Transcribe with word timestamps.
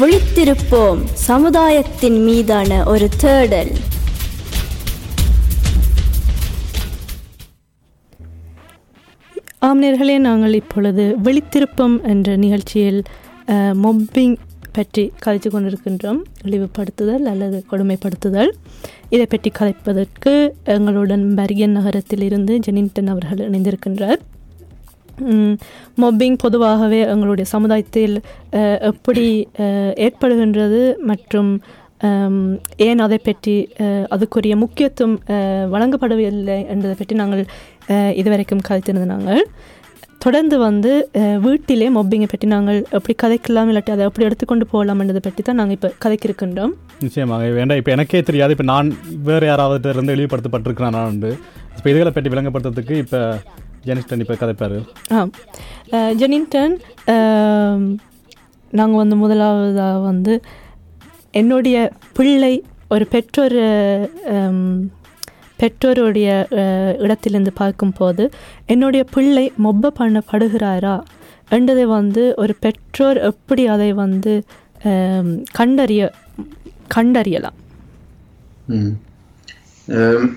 விழித்திருப்போம் 0.00 1.00
சமுதாயத்தின் 1.28 2.18
மீதான 2.26 2.70
ஒரு 2.90 3.06
தேடல். 3.22 3.70
ஆம்நேர்களே 9.68 10.16
நாங்கள் 10.26 10.54
இப்பொழுது 10.60 11.04
விழித்திருப்பம் 11.26 11.96
என்ற 12.12 12.36
நிகழ்ச்சியில் 12.44 13.00
மொப்பிங் 13.84 14.36
பற்றி 14.78 15.04
கதைத்து 15.24 15.50
கொண்டிருக்கின்றோம். 15.54 16.22
இழிவுபடுத்துதல் 16.46 17.26
அல்லது 17.32 17.60
கொடுமைப்படுத்துதல். 17.70 18.52
இதை 19.14 19.26
பற்றி 19.34 19.52
கதைப்பதற்கு 19.60 20.34
எங்களுடன் 20.76 21.26
பரியன் 21.40 21.76
நகரத்திலிருந்து 21.78 22.54
ஜெனின்டன் 22.66 23.12
அவர்கள் 23.14 23.46
இணைந்திருக்கின்றார். 23.48 24.20
மொப்பிங் 26.02 26.38
பொதுவாகவே 26.44 27.00
எங்களுடைய 27.14 27.46
சமுதாயத்தில் 27.54 28.16
எப்படி 28.90 29.26
ஏற்படுகின்றது 30.06 30.82
மற்றும் 31.10 31.50
ஏன் 32.86 33.00
அதை 33.06 33.18
பற்றி 33.18 33.54
அதுக்குரிய 34.14 34.56
முக்கியத்துவம் 34.64 35.16
வழங்கப்படவில்லை 35.74 36.58
என்பதை 36.74 36.94
பற்றி 37.00 37.14
நாங்கள் 37.22 37.42
இதுவரைக்கும் 38.20 38.66
கதைத்திருந்த 38.68 39.08
நாங்கள் 39.14 39.42
தொடர்ந்து 40.24 40.56
வந்து 40.66 40.92
வீட்டிலே 41.44 41.88
மொப்பிங்கை 41.96 42.28
பற்றி 42.30 42.46
நாங்கள் 42.54 42.78
எப்படி 42.98 43.14
கதைக்கலாம் 43.22 43.68
இல்லாட்டி 43.70 43.92
அதை 43.94 44.06
எப்படி 44.08 44.26
எடுத்துக்கொண்டு 44.28 44.64
போகலாம் 44.72 45.00
என்றதை 45.02 45.20
பற்றி 45.26 45.42
தான் 45.42 45.58
நாங்கள் 45.60 45.76
இப்போ 45.76 45.90
கதைக்கிருக்கின்றோம். 46.04 46.72
நிச்சயமாக 47.04 47.50
வேண்டாம். 47.58 47.80
இப்போ 47.80 47.92
எனக்கே 47.96 48.22
தெரியாது. 48.30 48.54
இப்போ 48.56 48.66
நான் 48.72 48.88
வேறு 49.28 49.46
யாராவது 49.50 49.92
இருந்து 49.94 50.16
இழிவுபடுத்தப்பட்டிருக்கிறேன் 50.16 50.96
நான் 50.96 51.10
வந்து 51.12 51.30
இப்போ 51.76 51.88
இதுகளை 51.92 52.12
பற்றி 52.14 52.32
விளங்கப்படுத்துறதுக்கு 52.34 52.96
இப்போ 53.04 53.20
ஜெனிஸ்டன் 53.88 54.20
இப்போ 54.20 54.34
கதைப்பார் 54.34 54.76
ஆ. 55.12 55.20
அஹ், 55.90 56.12
ஜெனின்டன் 56.16 56.74
நாங்கள் 58.72 58.96
வந்து 58.96 59.16
முதலாவதாக 59.16 59.98
வந்து 60.02 60.34
என்னுடைய 61.34 61.76
பிள்ளை 62.12 62.52
ஒரு 62.88 63.06
பெற்றோர் 63.06 63.56
பெற்றோருடைய 65.58 66.28
இடத்திலிருந்து 66.98 67.52
பார்க்கும்போது 67.52 68.24
என்னுடைய 68.66 69.04
பிள்ளை 69.10 69.52
மொப்ப 69.64 69.90
பண்ணப்படுகிறாரா 69.98 70.96
என்றதை 71.50 71.84
வந்து 71.90 72.22
ஒரு 72.36 72.54
பெற்றோர் 72.58 73.18
எப்படி 73.28 73.66
அதை 73.68 73.92
வந்து 73.96 74.32
கண்டறிய 75.52 76.02
கண்டறியலாம். 76.94 77.56
ம். 78.68 78.92
அம், 79.88 80.28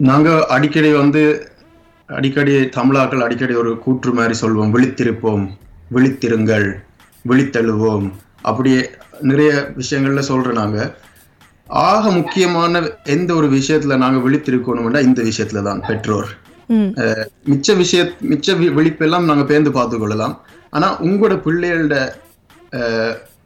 நாங்க 0.00 0.28
அடிக்கடி 0.48 0.92
வந்து 0.92 1.22
அடிக்கடி 2.16 2.54
தமிழாக்கள் 2.76 3.24
அடிக்கடி 3.26 3.54
ஒரு 3.62 3.70
கூற்று 3.84 4.10
மாதிரி 4.18 4.34
சொல்வோம். 4.42 4.72
விழித்திருப்போம் 4.74 5.44
விழித்திருங்கள் 5.94 6.66
விழித்தெழுவோம். 7.30 8.06
அப்படியே 8.48 8.80
நிறைய 9.30 9.50
விஷயங்கள்ல 9.80 10.22
சொல்றோம் 10.30 10.60
நாங்க. 10.60 10.78
ஆக 11.88 12.10
முக்கியமான 12.18 12.82
எந்த 13.14 13.30
ஒரு 13.40 13.46
விஷயத்துல 13.58 13.96
நாங்க 14.02 14.18
விழித்திருக்கணும்னா 14.24 15.00
இந்த 15.08 15.20
விஷயத்துல 15.28 15.62
தான் 15.68 15.80
பெற்றோர். 15.88 16.30
மிச்ச 17.50 17.76
விஷய 17.82 18.02
மிச்ச 18.30 18.56
விழிப்பெல்லாம் 18.78 19.28
நாங்க 19.30 19.44
பேர்ந்து 19.50 19.72
பார்த்து 19.78 19.98
கொள்ளலாம். 20.02 20.34
ஆனா 20.76 20.88
உங்களோட 21.06 21.34
பிள்ளைகளோட 21.46 21.96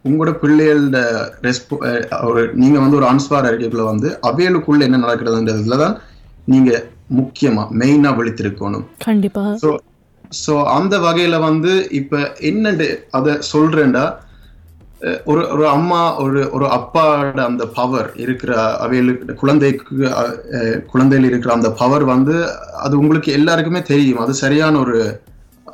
உங்களோட 0.07 0.31
பிள்ளைகளோட 0.41 0.99
ரெஸ்போ 1.45 1.75
ஒரு 2.27 2.41
நீங்க 2.61 2.77
வந்து 2.83 2.97
ஒரு 2.99 3.07
அன்ஸ்பார் 3.11 3.47
அறிக்கைக்குள்ள 3.49 3.85
வந்து 3.93 4.09
அவைகளுக்குள்ள 4.29 4.81
என்ன 4.87 4.99
நடக்கிறதுன்றதுல 5.05 5.77
தான் 5.83 5.95
நீங்க 6.53 6.71
முக்கியமா 7.17 7.63
மெயினா 7.81 8.09
விழித்திருக்கணும். 8.17 8.87
கண்டிப்பாக 9.05 9.53
ஸோ 9.63 9.69
ஸோ 10.43 10.53
அந்த 10.77 10.95
வகையில 11.05 11.35
வந்து 11.49 11.71
இப்ப 11.99 12.17
என்னண்டு 12.49 12.87
அதை 13.17 13.31
சொல்றேன்டா 13.51 14.03
ஒரு 15.31 15.41
ஒரு 15.53 15.65
அம்மா 15.67 16.01
ஒரு 16.23 16.39
ஒரு 16.55 16.65
அப்பாவோட 16.77 17.39
அந்த 17.49 17.65
பவர் 17.77 18.09
இருக்கிற 18.23 18.51
அவைகளுக்கு 18.85 19.35
குழந்தைக்கு 19.41 19.95
குழந்தையில் 20.91 21.27
இருக்கிற 21.29 21.51
அந்த 21.55 21.69
பவர் 21.81 22.05
வந்து 22.13 22.35
அது 22.85 22.93
உங்களுக்கு 23.01 23.29
எல்லாருக்குமே 23.37 23.81
தெரியும். 23.91 24.21
அது 24.23 24.33
சரியான 24.43 24.77
ஒரு 24.79 24.97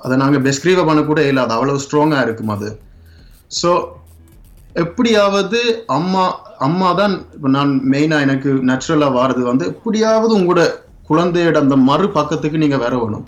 அதை 0.03 0.15
நாங்க 0.23 0.39
பெஸ்கிரீவ 0.47 0.79
பண்ண 0.87 1.03
கூட 1.03 1.21
இல்லாது 1.31 1.55
அவ்வளவு 1.57 1.83
ஸ்ட்ராங்கா 1.85 2.19
இருக்கும் 2.25 2.53
அது. 2.55 2.69
ஸோ 3.59 3.71
எப்படியாவது 4.83 5.59
அம்மா 5.97 6.23
அம்மா 6.67 6.89
தான் 7.01 7.13
இப்போ 7.35 7.49
நான் 7.57 7.71
மெயினா 7.93 8.17
எனக்கு 8.25 8.49
நேச்சுரலா 8.69 9.09
வாரது 9.17 9.43
வந்து 9.51 9.65
எப்படியாவது 9.73 10.33
உங்களோட 10.39 10.63
குழந்தையோட 11.09 11.57
அந்த 11.65 11.75
மறு 11.89 12.07
பக்கத்துக்கு 12.17 12.63
நீங்க 12.63 12.77
வரணும் 12.85 13.25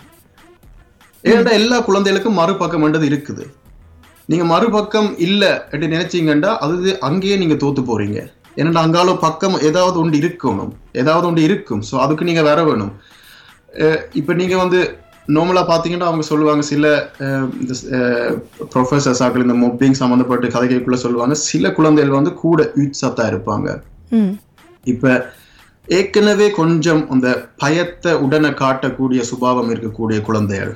ஏன்டா 1.32 1.52
எல்லா 1.60 1.76
குழந்தைகளுக்கும் 1.86 2.38
மறுபக்கம்ன்றது 2.40 3.06
இருக்குது? 3.10 3.44
நீங்க 4.30 4.44
மறுபக்கம் 4.52 5.10
இல்ல 5.26 5.44
அப்படி 5.64 5.86
நினைச்சீங்கன்னா 5.94 6.50
அது 6.64 6.90
அங்கேயே 7.08 7.36
நீங்க 7.42 7.56
தோத்து 7.62 7.82
போறீங்க. 7.90 8.18
ஏன்னா 8.58 8.80
அங்கால 8.86 9.10
பக்கம் 9.24 9.56
ஏதாவது 9.68 9.96
ஒன்று 10.02 10.16
இருக்கணும். 10.22 10.72
ஏதாவது 11.00 11.26
ஒன்று 11.28 11.42
இருக்கும். 11.48 11.82
ஸோ 11.88 11.94
அதுக்கு 12.04 12.28
நீங்க 12.28 12.42
வர 12.48 12.62
வேணும். 12.68 12.92
இப்ப 14.20 14.34
நீங்க 14.40 14.54
வந்து 14.62 14.80
நார்மலா 15.36 15.62
பாத்தீங்கன்னா 15.70 16.08
அவங்க 16.10 16.24
சொல்லுவாங்க 16.30 16.62
சில 16.72 16.84
இந்த 17.62 17.74
ப்ரொஃபசர்ஸ் 18.74 19.22
ஆக்கள் 19.24 19.46
இந்த 19.46 19.56
மொப்பிங் 19.64 19.98
சம்மந்தப்பட்ட 20.02 20.46
கதைகளுக்குள்ள 20.54 20.98
சொல்லுவாங்க 21.06 21.34
சில 21.48 21.72
குழந்தைகள் 21.78 22.18
வந்து 22.18 22.32
கூட 22.44 22.62
யூத்ஸா 22.80 23.10
இருப்பாங்க. 23.32 23.68
இப்ப 24.94 25.12
ஏற்கனவே 25.96 26.46
கொஞ்சம் 26.58 27.02
அந்த 27.14 27.28
பயத்தை 27.62 28.12
உடனே 28.24 28.50
காட்டக்கூடிய 28.62 29.20
சுபாவம் 29.30 29.70
இருக்கக்கூடிய 29.74 30.18
குழந்தைகள். 30.28 30.74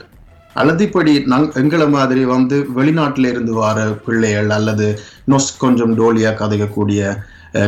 அல்லது 0.61 0.83
இப்படி 0.89 1.13
நங் 1.33 1.47
எங்களை 1.61 1.87
மாதிரி 1.97 2.23
வந்து 2.33 2.57
வெளிநாட்டில 2.79 3.31
இருந்து 3.33 3.53
வர 3.59 3.85
பிள்ளைகள் 4.07 4.51
அல்லது 4.57 4.87
நொஸ் 5.33 5.51
கொஞ்சம் 5.63 5.93
டோலியா 6.01 6.31
கதைக்கக்கூடிய 6.41 7.01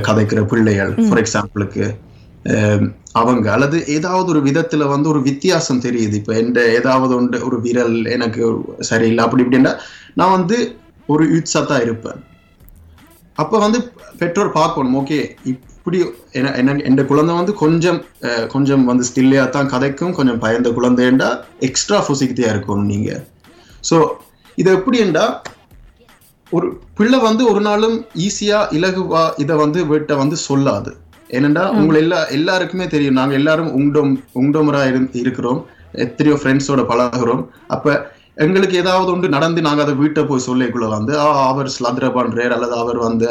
கதைக்கிற 0.08 0.42
பிள்ளைகள் 0.52 0.92
ஃபார் 1.06 1.22
எக்ஸாம்பிளுக்கு 1.22 1.86
அவங்க 3.20 3.46
அல்லது 3.56 3.76
ஏதாவது 3.96 4.28
ஒரு 4.34 4.40
விதத்துல 4.48 4.86
வந்து 4.92 5.08
ஒரு 5.12 5.20
வித்தியாசம் 5.28 5.82
தெரியுது. 5.86 6.14
இப்ப 6.20 6.32
எந்த 6.42 6.60
ஏதாவது 6.78 7.12
ஒன்று 7.18 7.38
ஒரு 7.48 7.56
விரல் 7.66 7.96
எனக்கு 8.16 8.42
சரியில்லை 8.88 9.22
அப்படி 9.26 9.44
இப்படின்னா 9.44 9.72
நான் 10.20 10.34
வந்து 10.38 10.56
ஒரு 11.14 11.24
யூத்ஸா 11.34 11.62
தான் 11.70 11.84
இருப்பேன். 11.86 12.20
அப்ப 13.42 13.54
வந்து 13.64 13.78
பெற்றோர் 14.20 14.56
பார்க்கணும் 14.60 14.98
ஓகே 15.00 15.20
இப்படி 15.86 16.10
என் 16.32 17.06
குழந்தை 17.06 17.34
வந்து 17.34 17.54
கொஞ்சம் 17.54 18.04
கொஞ்சம் 18.48 18.84
வந்து 18.84 19.06
ஸ்டில்லையா 19.14 19.48
தான் 19.48 19.70
கதைக்கும் 19.70 20.12
கொஞ்சம் 20.12 20.38
பயந்த 20.38 20.70
குழந்தைண்டா 20.70 21.40
எக்ஸ்ட்ரா 21.58 22.06
ஃபொசிக்கிட்டியா 22.06 22.52
இருக்கணும் 22.52 22.84
நீங்க. 22.84 23.24
ஸோ 23.90 24.06
இது 24.54 24.76
எப்படிண்டா 24.76 25.40
ஒரு 26.50 26.80
பிள்ளை 26.94 27.18
வந்து 27.18 27.50
ஒரு 27.50 27.60
நாளும் 27.60 28.06
ஈஸியா 28.14 28.68
இலகுவா 28.70 29.30
இதை 29.36 29.56
வந்து 29.56 29.86
வீட்டை 29.86 30.16
வந்து 30.16 30.36
சொல்லாது. 30.48 30.94
ஏனெண்டா 31.28 31.70
உங்களை 31.70 32.00
எல்லா 32.00 32.24
எல்லாருக்குமே 32.24 32.86
தெரியும். 32.86 33.14
நாங்க 33.14 33.34
எல்லாரும் 33.34 33.78
உங்டோம் 33.78 34.24
உங்டோமரா 34.34 34.80
இரு- 34.80 35.16
இருக்கிறோம். 35.16 35.66
எத்தனையோ 35.92 36.40
ஃப்ரெண்ட்ஸோட 36.42 36.80
பழகுறோம். 36.80 37.46
அப்ப 37.68 38.13
எங்களுக்கு 38.36 38.76
ஏதாவது 38.82 39.10
ஒன்று 39.12 39.34
நடந்து 39.34 39.66
நாங்க 39.66 39.82
அதை 39.82 39.94
வீட்டை 40.00 40.22
போய் 40.28 40.46
சொல்லிக்குள்ள 40.46 40.86
வந்து 40.94 41.12
அவர் 41.48 41.74
ஸ்லத்ர 41.74 42.06
பண்றார் 42.16 42.54
அல்லது 42.56 42.74
அவர் 42.84 42.98
வந்து 43.08 43.26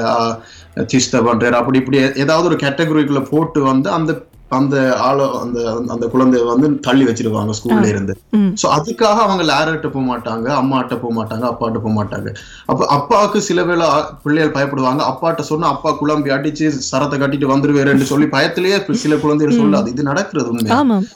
திஷ்ட 0.91 1.23
பண்றார் 1.29 1.57
அப்படி 1.61 1.81
இப்படி 1.81 1.99
ஏதாவது 2.25 2.49
ஒரு 2.51 2.59
கேட்டகரிக்குள்ள 2.65 3.23
போட்டு 3.33 3.61
வந்து 3.71 3.89
அந்த 3.97 4.13
அந்த 4.57 4.77
ஆள 5.07 5.19
அந்த 5.43 5.59
அந்த 5.93 6.05
குழந்தைய 6.13 6.41
வந்து 6.49 6.67
தள்ளி 6.87 7.05
வச்சிருவாங்க 7.07 7.53
ஸ்கூல்ல 7.57 7.87
இருந்து. 7.91 8.13
சோ 8.61 8.65
அதுக்காக 8.75 9.17
அவங்க 9.25 9.43
லேரர்கிட்ட 9.51 9.89
போக 9.95 10.03
மாட்டாங்க? 10.09 10.47
அம்மாட்ட 10.61 10.99
போக 11.03 11.13
மாட்டாங்க 11.19 11.45
அப்பாட்ட 11.49 11.79
போக 11.85 11.93
மாட்டாங்க. 11.99 12.29
அப்ப 12.71 12.87
அப்பாவுக்கு 12.97 13.41
சில 13.47 13.63
வேளை 13.69 13.87
பிள்ளைகள் 14.25 14.55
பயப்படுவாங்க. 14.57 15.03
அப்பாட்ட 15.11 15.47
சொன்னா 15.51 15.73
அப்பா 15.75 15.91
குழம்பி 16.01 16.35
அடிச்சு 16.37 16.67
சரத்தை 16.91 17.19
கட்டிட்டு 17.19 17.53
வந்துருவேருன்னு 17.53 18.11
சொல்லி 18.13 18.29
பயத்திலேயே 18.37 18.79
சில 19.05 19.17
குழந்தைகள் 19.25 19.59
சொல்லாது. 19.61 19.93
இது 19.95 20.09
நடக்கிறது 20.11 20.51
உண்மை 20.53 20.73
ஆமாம். 20.79 21.07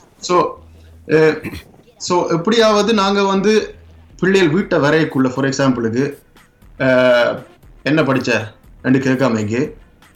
ஸோ 2.05 2.15
எப்படியாவது 2.35 2.91
நாங்க 3.01 3.19
வந்து 3.33 3.51
பிள்ளைகள் 4.19 4.53
வீட்டை 4.55 4.77
வரையக்குள்ள 4.83 5.27
ஃபார் 5.33 5.47
எக்ஸாம்பிளுக்கு 5.49 6.03
என்ன 7.89 7.99
படிச்ச? 8.09 8.31
ரெண்டு 8.85 8.99
கேட்காமக்கு 9.05 9.61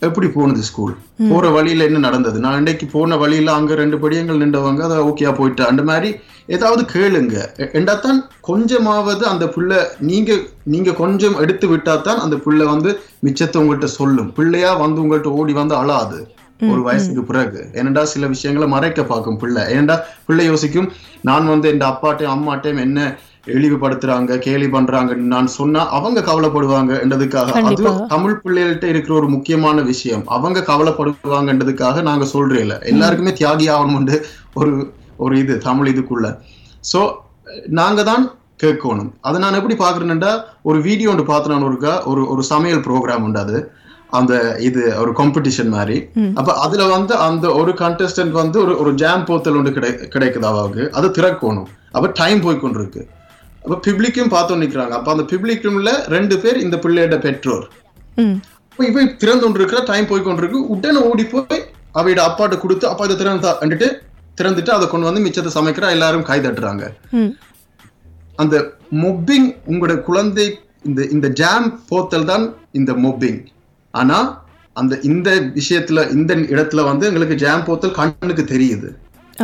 எப்படி 0.07 0.27
போனது 0.35 0.61
ஸ்கூல் 0.67 0.93
போற 1.31 1.45
வழியில 1.55 1.85
என்ன 1.89 1.99
நடந்தது? 2.05 2.37
நான் 2.43 2.59
இன்றைக்கு 2.61 2.85
போன 2.93 3.17
வழியில 3.23 3.53
அங்க 3.59 3.73
ரெண்டு 3.81 3.97
படியங்கள் 4.03 4.41
நின்றவங்க 4.43 4.81
அதை 4.87 4.97
ஓகேயா 5.09 5.31
போயிட்டா. 5.39 5.63
அந்த 5.71 5.83
மாதிரி 5.89 6.09
ஏதாவது 6.55 6.83
கேளுங்க. 6.93 7.35
என்றாத்தான் 7.79 8.19
கொஞ்சமாவது 8.49 9.23
அந்த 9.31 9.45
புள்ள 9.55 9.81
நீங்க 10.09 10.31
நீங்க 10.73 10.91
கொஞ்சம் 11.01 11.37
எடுத்து 11.43 11.67
விட்டாதான் 11.73 12.21
அந்த 12.25 12.37
புள்ள 12.45 12.61
வந்து 12.73 12.91
மிச்சத்தை 13.27 13.59
உங்கள்கிட்ட 13.61 13.89
சொல்லும். 13.99 14.31
பிள்ளையா 14.39 14.71
வந்து 14.83 15.01
உங்கள்கிட்ட 15.03 15.31
ஓடி 15.41 15.55
வந்து 15.61 15.75
அழாது. 15.81 16.19
ஒரு 16.69 16.81
வயசுக்கு 16.81 17.23
பிறகு. 17.23 17.69
ஏனண்டா 17.73 18.03
சில 18.03 18.27
விஷயங்களை 18.27 18.67
மறைக்க 18.69 19.03
பார்க்கும் 19.03 19.37
பிள்ளை. 19.37 19.61
ஏனண்டா 19.61 19.99
பிள்ளை 20.25 20.45
யோசிக்கும் 20.45 20.91
நான் 21.21 21.47
வந்து 21.47 21.69
என் 21.69 21.81
அப்பாட்டையும் 21.81 22.33
அம்மாட்டையும் 22.35 22.79
என்ன 22.79 23.17
இழிவுபடுத்துறாங்க 23.47 24.37
கேலி 24.37 24.69
பண்றாங்க? 24.69 25.15
நான் 25.15 25.47
சொன்னா 25.47 25.89
அவங்க 25.89 26.21
கவலைப்படுவாங்க 26.21 26.91
என்றதுக்காக. 27.03 27.49
அது. 27.51 28.07
தமிழ் 28.07 28.41
பிள்ளைகள்ட்ட 28.43 28.83
இருக்கிற 28.83 29.15
ஒரு 29.15 29.27
முக்கியமான 29.27 29.81
விஷயம். 29.81 30.23
அவங்க 30.27 30.59
கவலைப்படுவாங்கன்றதுக்காக 30.59 32.01
நாங்க 32.01 32.25
சொல்றேன் 32.25 32.61
இல்ல. 32.61 32.79
எல்லாருக்குமே 32.79 33.31
தியாகி 33.31 33.67
ஆகணும்னு 33.77 34.21
ஒரு 34.53 34.93
ஒரு 35.17 35.39
இது 35.39 35.57
தமிழ் 35.57 35.87
இதுக்குள்ள. 35.87 36.37
சோ 36.93 37.11
நாங்க 37.67 38.03
தான் 38.03 38.31
கேட்கணும். 38.63 39.11
அதை 39.21 39.41
நான் 39.41 39.53
எப்படி 39.53 39.75
பாக்குறேன்னா 39.75 40.43
ஒரு 40.61 40.81
வீடியோ 40.81 41.09
ஒன்று 41.09 41.25
பார்த்து 41.25 41.49
நான் 41.49 41.63
ஒருக்கா 41.63 42.03
ஒரு 42.05 42.27
ஒரு 42.27 42.43
சமையல் 42.43 42.79
ப்ரோக்ராம் 42.79 43.21
உண்டு 43.21 43.39
அது. 43.39 43.71
அந்த 44.17 44.33
இது 44.67 44.81
ஒரு 45.01 45.11
காம்படிஷன் 45.19 45.71
மாதிரி. 45.77 45.97
அப்ப 46.39 46.53
அதுல 46.65 46.85
வந்து 46.95 47.13
அந்த 47.27 47.45
ஒரு 47.61 47.71
கண்டஸ்டன்ட் 47.81 48.33
வந்து 48.41 48.57
ஒரு 48.63 48.73
ஒரு 48.83 48.91
ஜாம் 49.01 49.25
போத்தல் 49.29 49.57
ஒன்று 49.59 49.75
கிடை 49.77 49.91
கிடைக்குது 50.15 50.47
அவாவுக்கு 50.51 50.85
அது 50.99 51.09
திறக்கணும் 51.17 51.69
அப்ப 51.95 52.11
டைம் 52.21 52.41
போய் 52.45 52.61
கொண்டிருக்கு 52.63 53.01
அப்ப 53.63 53.75
பிப்ளிக்கும் 53.87 54.31
பார்த்து 54.35 54.61
நிக்கிறாங்க. 54.63 54.93
அப்ப 54.99 55.09
அந்த 55.15 55.23
பிப்ளிக்கும்ல 55.31 55.91
ரெண்டு 56.15 56.35
பேர் 56.43 56.57
இந்த 56.65 56.77
பிள்ளையோட 56.83 57.17
பெற்றோர். 57.25 57.65
இவன் 58.89 59.11
திறந்து 59.21 59.43
கொண்டு 59.43 59.59
இருக்கிற 59.59 59.81
டைம் 59.91 60.09
போய் 60.11 60.25
கொண்டிருக்கு 60.27 60.59
உடனே 60.75 61.01
ஓடி 61.09 61.25
போய் 61.33 61.61
அவையோட 61.99 62.21
அப்பாட்ட 62.29 62.57
கொடுத்து 62.63 62.85
அப்பா 62.91 63.05
இதை 63.07 63.17
திறந்துட்டு 63.21 63.89
திறந்துட்டு 64.39 64.71
அதை 64.75 64.85
கொண்டு 64.89 65.07
வந்து 65.09 65.23
மிச்சத்தை 65.25 65.51
சமைக்கிறா. 65.55 65.87
எல்லாரும் 65.95 66.27
கை 66.29 66.37
தட்டுறாங்க. 66.45 66.83
அந்த 68.41 68.55
மொப்பிங் 69.03 69.47
உங்களோட 69.71 69.95
குழந்தை 70.09 70.45
இந்த 70.89 71.01
இந்த 71.15 71.27
ஜாம் 71.39 71.67
போத்தல் 71.89 72.29
தான் 72.31 72.45
இந்த 72.79 72.91
மொப்பிங் 73.03 73.39
ஆனா 73.93 74.17
அந்த 74.75 74.93
இந்த 75.09 75.29
விஷயத்துல 75.57 75.99
இந்த 76.17 76.33
இடத்துல 76.53 76.83
வந்து 76.89 77.07
எங்களுக்கு 77.09 77.35
ஜாம் 77.43 77.65
போத்தல் 77.67 77.97
கண்ணுக்கு 77.99 78.43
தெரியுது. 78.53 78.89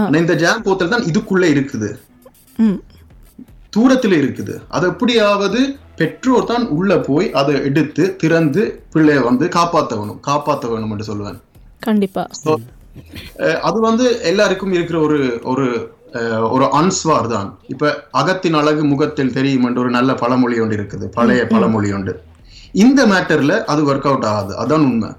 ஆனா 0.04 0.16
இந்த 0.24 0.36
ஜாம் 0.44 0.64
போத்தல் 0.68 0.94
தான் 0.94 1.08
இதுக்குள்ள 1.10 1.46
இருக்குது. 1.54 1.90
தூரத்துல 3.76 4.14
இருக்குது. 4.22 4.54
அது 4.76 4.86
எப்படியாவது 4.92 5.60
பெற்றோர் 6.00 6.50
தான் 6.52 6.66
உள்ள 6.78 6.92
போய் 7.10 7.28
அதை 7.40 7.54
எடுத்து 7.70 8.04
திறந்து 8.22 8.64
பிள்ளைய 8.94 9.20
வந்து 9.28 9.46
காப்பாத்த 9.58 9.98
வேணும் 10.00 10.20
காப்பாத்த 10.30 10.66
வேணும் 10.72 10.92
என்று 10.94 11.10
சொல்லுவேன் 11.12 11.40
கண்டிப்பா 11.88 12.24
அது 13.68 13.78
வந்து 13.88 14.06
எல்லாருக்கும் 14.32 14.76
இருக்கிற 14.78 14.98
ஒரு 15.08 15.20
ஒரு 15.52 15.66
ஒரு 16.56 16.66
அன்ஸ்வார் 16.80 17.28
தான் 17.34 17.50
இப்ப 17.74 17.90
அகத்தின் 18.20 18.58
அழகு 18.60 18.84
முகத்தில் 18.92 19.34
தெரியும் 19.38 19.66
என்று 19.68 19.82
ஒரு 19.84 19.92
நல்ல 19.98 20.12
பழமொழி 20.22 20.58
ஒன்று 20.64 20.78
இருக்குது. 20.80 21.06
பழைய 21.18 21.42
பழமொழி 21.54 21.90
ஒன்று. 21.98 22.14
இந்த 22.72 23.06
மேட்டர்ல 23.06 23.64
அது 23.64 23.94
ஒர்க் 23.94 24.08
அவுட் 24.10 24.26
ஆகாது. 24.26 24.54
அதான் 24.64 24.86
உண்மை. 24.90 25.10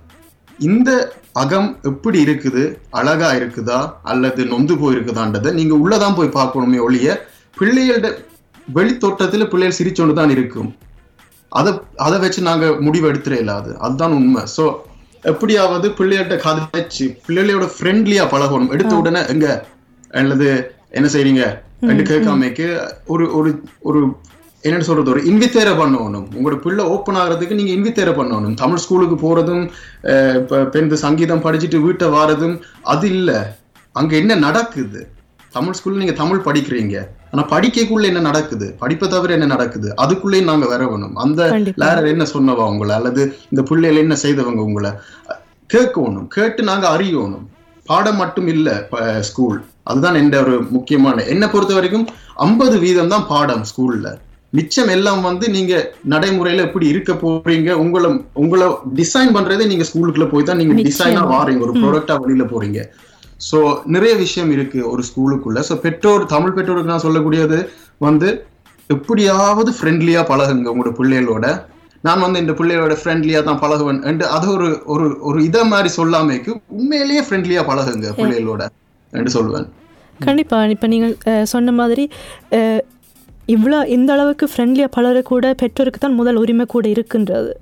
இந்த 0.58 1.12
அகம் 1.32 1.78
எப்படி 1.82 2.24
இருக்குது? 2.24 2.78
அழகா 2.90 3.32
இருக்குதா? 3.32 3.92
அல்லது 4.02 4.44
நொந்து 4.44 4.74
போயிருக்குதான்றதை 4.74 5.52
நீங்க 5.52 5.74
உள்ளதான் 5.74 6.16
போய் 6.16 6.36
பார்க்கணுமே 6.38 6.80
ஒழிய 6.82 7.26
பிள்ளைகளோட 7.60 8.18
வெளித்தோட்டத்துல 8.74 9.48
பிள்ளைகள் 9.50 9.78
சிரிச்சோண்டு 9.78 10.12
தான் 10.12 10.30
இருக்கும். 10.30 10.76
அதை 11.48 11.80
அதை 11.96 12.18
வச்சு 12.18 12.42
நாங்க 12.42 12.76
முடிவு 12.80 13.12
எடுத்துட 13.12 13.38
இல்லாது. 13.38 13.78
அதுதான் 13.78 14.12
உண்மை. 14.12 14.42
சோ 14.56 14.74
எப்படியாவது 15.22 15.88
பிள்ளைகள்ட்ட 15.88 16.36
கதைச்சு 16.46 17.06
பிள்ளைகளோட 17.28 17.68
ஃப்ரெண்ட்லியா 17.78 18.24
பழகணும். 18.34 18.70
எடுத்த 18.70 18.96
உடனே 18.96 19.26
எங்க? 19.28 19.66
அல்லது 20.10 20.72
என்ன 20.90 21.08
செய்றீங்க? 21.08 21.60
ரெண்டு 21.80 22.02
கேட்காமக்கு 22.02 22.92
ஒரு 23.06 23.34
ஒரு 23.34 23.62
ஒரு 23.78 24.16
என்னன்னு 24.66 24.86
சொல்றது? 24.88 25.12
ஒரு 25.14 25.20
இன்வித்தேர 25.30 25.70
பண்ணணும். 25.80 26.26
உங்களோட 26.36 26.56
பிள்ளை 26.64 26.84
ஓப்பன் 26.94 27.18
ஆகுறதுக்கு 27.20 27.58
நீங்க 27.58 27.72
இன்வித்தேர 27.76 28.10
பண்ணணும். 28.20 28.56
தமிழ் 28.62 28.82
ஸ்கூலுக்கு 28.84 29.16
போறதும் 29.24 29.64
பெண் 30.74 30.90
சங்கீதம் 31.04 31.44
படிச்சுட்டு 31.44 31.80
வீட்டை 31.86 32.08
வாரதும் 32.16 32.56
அது 32.94 33.08
இல்ல. 33.18 33.30
அங்க 34.00 34.12
என்ன 34.22 34.32
நடக்குது? 34.46 35.00
தமிழ் 35.56 35.76
ஸ்கூல்ல 35.78 36.02
நீங்க 36.02 36.16
தமிழ் 36.22 36.46
படிக்கிறீங்க. 36.48 36.96
ஆனா 37.32 37.42
படிக்கக்குள்ள 37.52 38.04
என்ன 38.10 38.20
நடக்குது? 38.20 38.66
படிப்பை 38.82 39.06
தவிர 39.08 39.32
என்ன 39.36 39.46
நடக்குது? 39.54 39.88
அதுக்குள்ளேயும் 40.02 40.50
நாங்க 40.50 40.66
வரணும் 40.74 41.16
அந்த. 41.24 41.42
லேரர் 41.82 42.12
என்ன 42.14 42.26
சொன்னவா 42.34 42.66
உங்களை? 42.72 42.94
அல்லது 42.98 43.22
இந்த 43.50 43.62
பிள்ளைகள் 43.70 44.02
என்ன 44.04 44.16
செய்தவங்க 44.24 44.62
உங்களை? 44.68 44.90
கேட்கணும். 45.74 46.28
கேட்டு 46.36 46.62
நாங்க 46.70 46.86
அறியணும். 46.96 47.46
பாடம் 47.90 48.20
மட்டும் 48.22 48.48
இல்ல 48.54 48.68
ஸ்கூல் 49.28 49.58
அதுதான் 49.90 50.18
எந்த 50.22 50.36
ஒரு 50.44 50.54
முக்கியமான 50.76 51.22
என்னை 51.32 51.46
பொறுத்த 51.48 51.74
வரைக்கும் 51.74 52.06
ஐம்பது 52.46 52.76
வீதம் 52.78 53.12
தான் 53.12 53.24
பாடம் 53.30 53.62
ஸ்கூல்ல 53.70 54.08
மிச்சம் 54.56 54.90
எல்லாம் 54.94 55.22
வந்து 55.28 55.46
நீங்க 55.54 55.74
நடைமுறையில 56.12 56.64
எப்படி 56.66 56.86
இருக்க 56.92 57.12
போறீங்க? 57.22 57.70
உங்களை 57.84 58.08
உங்களை 58.42 58.66
டிசைன் 59.00 59.34
பண்றதே 59.36 59.64
நீங்க 59.72 59.84
ஸ்கூலுக்குள்ள 59.88 60.26
போய் 60.30 60.48
தான் 60.50 60.60
நீங்க 60.60 60.74
டிசைனா. 60.88 61.22
வாரீங்க 61.34 61.64
ஒரு 61.66 61.74
ப்ராடக்டா 61.82 62.16
வெளியில 62.22 62.46
போறீங்க. 62.52 62.80
சோ 63.48 63.58
நிறைய 63.94 64.12
விஷயம் 64.24 64.52
இருக்கு 64.56 64.80
ஒரு 64.92 65.02
ஸ்கூலுக்குள்ள 65.08 65.58
சோ 65.70 65.76
பெற்றோர் 65.86 66.24
தமிழ் 66.34 66.56
பெற்றோருக்கு 66.58 66.92
நான் 66.92 67.06
சொல்லக்கூடியது 67.06 67.58
வந்து 68.06 68.28
எப்படியாவது 68.94 69.70
ஃப்ரெண்ட்லியா 69.78 70.20
பழகுங்க 70.32 70.72
உங்களோட 70.72 70.92
பிள்ளைகளோட. 71.00 71.46
நான் 72.06 72.24
வந்து 72.24 72.38
இந்த 72.42 72.52
பிள்ளையோட 72.58 72.94
ஃப்ரெண்ட்லியா 73.00 73.40
தான் 73.48 73.62
பழகுவேன். 73.62 74.02
என்று 74.10 74.26
அது 74.36 74.46
ஒரு 74.56 74.68
ஒரு 74.94 75.06
ஒரு 75.28 75.38
இதை 75.48 75.62
மாதிரி 75.72 75.90
சொல்லாமைக்கு 76.00 76.52
உண்மையிலேயே 76.78 77.22
ஃப்ரெண்ட்லியா 77.26 77.64
பழகுங்க 77.70 78.08
பிள்ளைகளோட. 78.20 78.64
என்று 79.12 79.32
சொல்லுவேன் 79.36 79.66
கண்டிப்பா. 80.26 80.58
இப்போ 80.74 80.86
நீங்கள் 80.92 81.44
சொன்ன 81.52 81.72
மாதிரி 81.80 82.04
இவ்வளோ 83.54 83.78
இந்த 83.96 84.10
அளவுக்கு 84.14 84.46
ஃப்ரெண்ட்லியாக 84.52 84.90
பழகக்கூட 84.96 85.50
பெற்றோருக்கு 85.60 86.00
தான் 86.00 86.18
முதல் 86.20 86.40
உரிமை 86.42 86.64
கூட 86.74 86.86
இருக்கின்றது. 86.94 87.52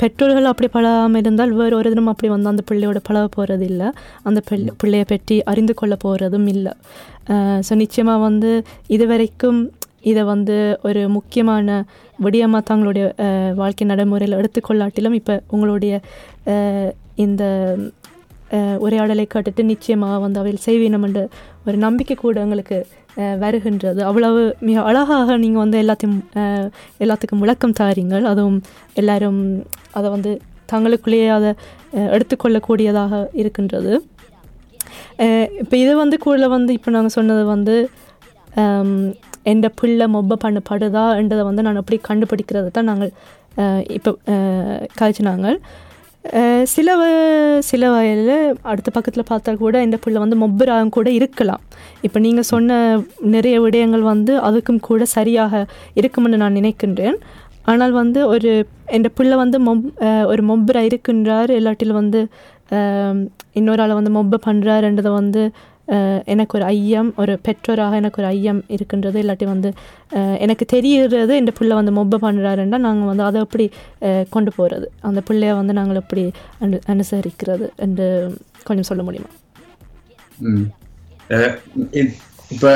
பெற்றோர்கள் 0.00 0.48
அப்படி 0.50 0.68
பழகாமல் 0.76 1.20
இருந்தால் 1.22 1.52
வேறு 1.58 1.74
ஒரு 1.78 1.88
தினம் 1.92 2.10
அப்படி 2.12 2.28
வந்து 2.34 2.50
அந்த 2.52 2.62
பிள்ளையோட 2.68 3.00
பழக 3.08 3.26
போகிறது 3.36 3.64
இல்லை 3.70 3.88
அந்த 4.28 4.40
பிள்ளை 4.48 4.72
பிள்ளையை 4.80 5.06
பற்றி 5.12 5.36
அறிந்து 5.50 5.74
கொள்ள 5.80 5.94
போகிறதும் 6.04 6.48
இல்லை. 6.54 6.72
ஸோ 7.66 7.72
நிச்சயமாக 7.82 8.24
வந்து 8.26 8.50
இது 8.96 9.06
வரைக்கும் 9.12 9.60
இதை 10.10 10.22
வந்து 10.32 10.56
ஒரு 10.88 11.00
முக்கியமான 11.16 11.78
விடியமாக 12.24 12.62
தங்களுடைய 12.70 13.06
வாழ்க்கை 13.60 13.86
நடைமுறையில் 13.92 14.38
எடுத்துக்கொள்ளாட்டிலும் 14.40 15.16
இப்போ 15.20 15.36
உங்களுடைய 15.54 15.94
இந்த 17.26 17.44
உரையாடலை 18.84 19.24
கேட்டுட்டு 19.32 19.62
நிச்சயமாக 19.72 20.20
வந்து 20.24 20.40
அவையில் 20.42 20.64
செய்வீனம் 20.66 21.04
என்ற 21.08 21.20
ஒரு 21.66 21.76
நம்பிக்கை 21.86 22.14
கூட 22.16 22.38
எங்களுக்கு 22.44 22.78
வருகின்றது. 23.42 24.00
அவ்வளவு 24.08 24.40
மிக 24.68 24.78
அழகாக 24.90 25.36
நீங்கள் 25.44 25.62
வந்து 25.64 25.78
எல்லாத்தையும் 25.84 26.18
எல்லாத்துக்கும் 27.04 27.42
விளக்கம் 27.44 27.78
தாரீங்கள். 27.80 28.24
அதுவும் 28.32 28.58
எல்லாரும் 29.00 29.40
அதை 29.98 30.08
வந்து 30.16 30.32
தங்களுக்குள்ளேயே 30.72 31.28
அதை 31.38 31.50
எடுத்துக்கொள்ளக்கூடியதாக 32.16 33.22
இருக்கின்றது. 33.42 33.92
இப்போ 35.62 35.74
இது 35.84 35.92
வந்து 36.02 36.16
கூட 36.26 36.48
வந்து 36.56 36.72
இப்போ 36.78 36.90
நாங்கள் 36.96 37.16
சொன்னது 37.18 37.44
வந்து 37.54 37.76
எந்த 39.52 39.66
பிள்ளை 39.80 40.06
மொப்ப 40.14 40.36
பண்ணப்படுதா 40.44 41.04
என்றதை 41.20 41.42
வந்து 41.48 41.64
நான் 41.66 41.80
எப்படி 41.82 41.98
கண்டுபிடிக்கிறது 42.08 42.70
தான் 42.76 42.88
நாங்கள் 42.90 43.12
இப்போ 43.96 44.10
காய்ச்சினாங்க. 45.00 45.48
சில 46.74 46.88
சில 47.68 47.82
வயலில் 47.90 48.36
அடுத்த 48.70 48.88
பக்கத்தில் 48.96 49.28
பார்த்தா 49.30 49.52
கூட 49.62 49.76
இந்த 49.86 49.96
பிள்ளை 50.04 50.18
வந்து 50.24 50.36
மொப்பராக 50.42 50.88
கூட 50.96 51.08
இருக்கலாம். 51.18 51.62
இப்போ 52.06 52.18
நீங்கள் 52.24 52.48
சொன்ன 52.52 52.78
நிறைய 53.34 53.56
விடயங்கள் 53.64 54.04
வந்து 54.12 54.32
அதுக்கும் 54.48 54.80
கூட 54.88 55.04
சரியாக 55.16 55.62
இருக்கும்னு 56.00 56.40
நான் 56.42 56.58
நினைக்கின்றேன். 56.60 57.18
ஆனால் 57.70 57.94
வந்து 58.00 58.20
ஒரு 58.34 58.50
என் 58.96 59.08
பிள்ளை 59.18 59.36
வந்து 59.44 59.58
மொப் 59.68 59.88
ஒரு 60.32 60.42
மொப்பரா 60.50 60.82
இருக்கின்றார் 60.90 61.50
இல்லாட்டில் 61.58 61.98
வந்து 62.00 62.20
இன்னொரு 63.58 63.82
ஆளை 63.82 63.94
வந்து 64.00 64.12
மொப்பை 64.18 64.38
பண்ணுறாருன்றதை 64.46 65.12
வந்து 65.20 65.42
எனக்கு 66.32 66.54
ஒரு 66.58 66.64
ஐயம் 66.74 67.10
ஒரு 67.22 67.34
பெற்றோராக 67.46 67.98
எனக்கு 68.00 68.20
ஒரு 68.22 68.28
ஐயம் 68.34 68.60
இருக்கின்றது. 68.74 69.16
இல்லாட்டி 69.22 69.46
வந்து 69.52 69.68
எனக்கு 70.44 70.64
தெரிகிறது 70.72 71.32
இந்த 71.42 71.52
பிள்ளை 71.58 71.74
வந்து 71.80 71.92
மொப்பை 71.98 72.18
பண்ணுறாருன்னா 72.24 72.78
நாங்கள் 72.86 73.10
வந்து 73.10 73.24
அதை 73.28 73.38
எப்படி 73.46 73.66
கொண்டு 74.34 74.50
போகிறது 74.56 74.86
அந்த 75.10 75.22
பிள்ளைய 75.28 75.54
வந்து 75.60 75.76
நாங்கள் 75.78 76.00
எப்படி 76.02 76.24
அனு 76.64 76.78
அனுசரிக்கிறது 76.94 77.68
என்று 77.86 78.08
கொஞ்சம் 78.68 78.88
சொல்ல 78.90 79.02
முடியுமா? 79.08 79.30
இப்போ 82.54 82.72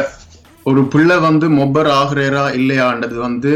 ஒரு 0.71 0.83
பிள்ளை 0.95 1.19
வந்து 1.29 1.47
மொப்பர் 1.59 1.91
ஆகிறேரா 2.01 2.45
இல்லையான்றது 2.61 3.19
வந்து 3.29 3.53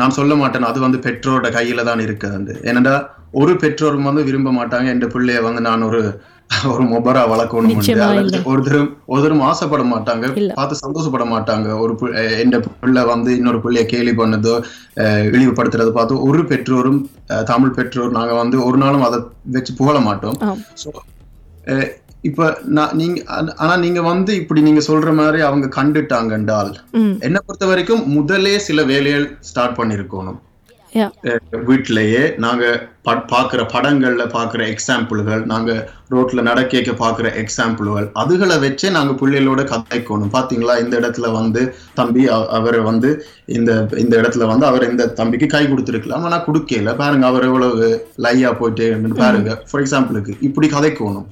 நான் 0.00 0.16
சொல்ல 0.16 0.32
மாட்டேன். 0.40 0.66
அது 0.70 0.78
வந்து 0.86 0.98
பெற்றோரோட 1.06 1.48
கையில 1.56 1.84
தான் 1.88 2.02
இருக்குது. 2.06 2.34
வந்து 2.38 2.52
ஏனண்டா 2.68 2.94
ஒரு 3.40 3.52
பெற்றோரும் 3.62 4.08
வந்து 4.08 4.22
விரும்ப 4.28 4.50
மாட்டாங்க. 4.58 4.86
என் 4.94 5.14
பிள்ளைய 5.14 5.40
வந்து 5.46 5.62
நான் 5.68 5.86
ஒரு 5.88 6.02
ஒரு 6.72 6.84
மொபரா 6.84 7.22
வளர்க்கணும் 7.26 7.70
இல்ல. 8.18 8.40
ஒருத்தரும் 8.46 8.88
ஒருத்தரும் 9.06 9.42
ஆசைப்பட 9.42 9.82
மாட்டாங்க. 9.86 10.26
பார்த்து 10.52 10.74
சந்தோஷப்பட 10.76 11.24
மாட்டாங்க 11.26 11.68
ஒரு 11.80 11.92
என் 12.36 12.52
பிள்ளை 12.80 13.02
வந்து 13.04 13.30
இன்னொரு 13.36 13.58
பிள்ளைய 13.58 13.84
கேலி 13.86 14.12
பண்ணதோ 14.12 14.54
இழிவுபடுத்துறதோ 15.30 15.90
பார்த்து 15.90 16.22
ஒரு 16.24 16.42
பெற்றோரும் 16.44 17.00
தமிழ் 17.46 17.70
பெற்றோர் 17.70 18.10
நாங்க 18.10 18.34
வந்து 18.34 18.64
ஒரு 18.64 18.78
நாளும் 18.78 19.02
அதை 19.02 19.18
வச்சு 19.50 19.74
புகழ 19.74 19.98
மாட்டோம். 20.00 20.38
இப்ப 22.24 22.44
நான் 22.70 22.94
நீங்க 22.94 23.18
ஆனா- 23.58 23.78
நீங்க 23.78 24.00
வந்து 24.04 24.32
இப்படி 24.36 24.60
நீங்க 24.62 24.80
சொல்ற 24.86 25.14
மாதிரி 25.14 25.40
அவங்க 25.42 25.66
கண்டுட்டாங்க 25.74 26.32
என்றால் 26.32 26.70
ம். 26.98 27.12
என்னை 27.20 27.40
பொறுத்த 27.44 27.66
வரைக்கும் 27.66 28.02
முதலே 28.12 28.58
சில 28.64 28.82
வேலைகள் 28.84 29.26
ஸ்டார்ட் 29.42 29.78
பண்ணிருக்கணும் 29.78 30.38
வீட்டிலேயே 31.64 32.34
நாங்க 32.36 32.88
ப- 33.02 33.24
பாக்குற 33.32 33.62
படங்கள்ல 33.72 34.24
பாக்குற 34.26 34.62
எக்ஸாம்பிள்கள் 34.66 35.44
நாங்க 35.44 35.90
ரோட்ல 36.10 36.42
நடக்க 36.42 36.78
பாக்குற 36.78 37.28
எக்ஸாம்பிள்கள் 37.42 38.10
அதுகளை 38.14 38.56
வச்சே 38.64 38.90
நாங்க 38.90 39.12
பிள்ளைகளோட 39.12 39.62
கதைக்கணும். 39.64 40.30
பாத்தீங்களா? 40.32 40.78
இந்த 40.78 41.00
இடத்துல 41.00 41.32
வந்து 41.32 41.74
தம்பி 41.94 42.28
அவரை 42.28 42.80
வந்து 42.80 43.24
இந்த 43.46 43.88
இந்த 43.96 44.20
இடத்துல 44.20 44.46
வந்து 44.46 44.66
அவர் 44.66 44.90
இந்த 44.90 45.06
தம்பிக்கு 45.06 45.46
கை 45.46 45.66
கொடுத்துருக்கலாம். 45.66 46.22
ஆனா 46.26 46.44
கொடுக்கல. 46.44 46.96
பாருங்க 46.96 47.26
அவர் 47.26 47.44
எவ்வளவு 47.44 48.06
லையா 48.18 48.52
போயிட்டே 48.52 49.14
பாருங்க 49.14 49.62
ஃபார் 49.70 49.82
எக்ஸாம்பிளுக்கு 49.82 50.36
இப்படி 50.40 50.68
கதைக்கணும். 50.68 51.26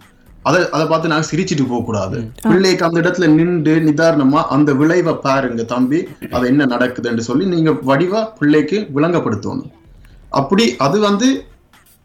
அதை 0.49 0.59
அதை 0.77 0.85
பார்த்து 0.89 1.11
நாங்க 1.13 1.27
சிரிச்சிட்டு 1.31 1.65
போக 1.69 1.81
கூடாது 1.85 2.17
பிள்ளைக்கு 2.49 2.85
அந்த 2.87 2.99
இடத்துல 3.03 3.29
நின்று 3.39 3.75
நிதாரணமா 3.89 4.41
அந்த 4.57 4.71
விளைவை 4.81 5.15
பாருங்க 5.27 5.65
தம்பி 5.73 6.01
அது 6.35 6.45
என்ன 6.53 6.67
நடக்குதுன்னு 6.75 7.25
சொல்லி 7.29 7.45
நீங்க 7.55 7.73
வடிவா 7.91 8.21
பிள்ளைக்கு 8.39 8.79
விளங்கப்படுத்தணும். 8.97 9.71
அப்படி 10.41 10.65
அது 10.87 10.97
வந்து 11.09 11.29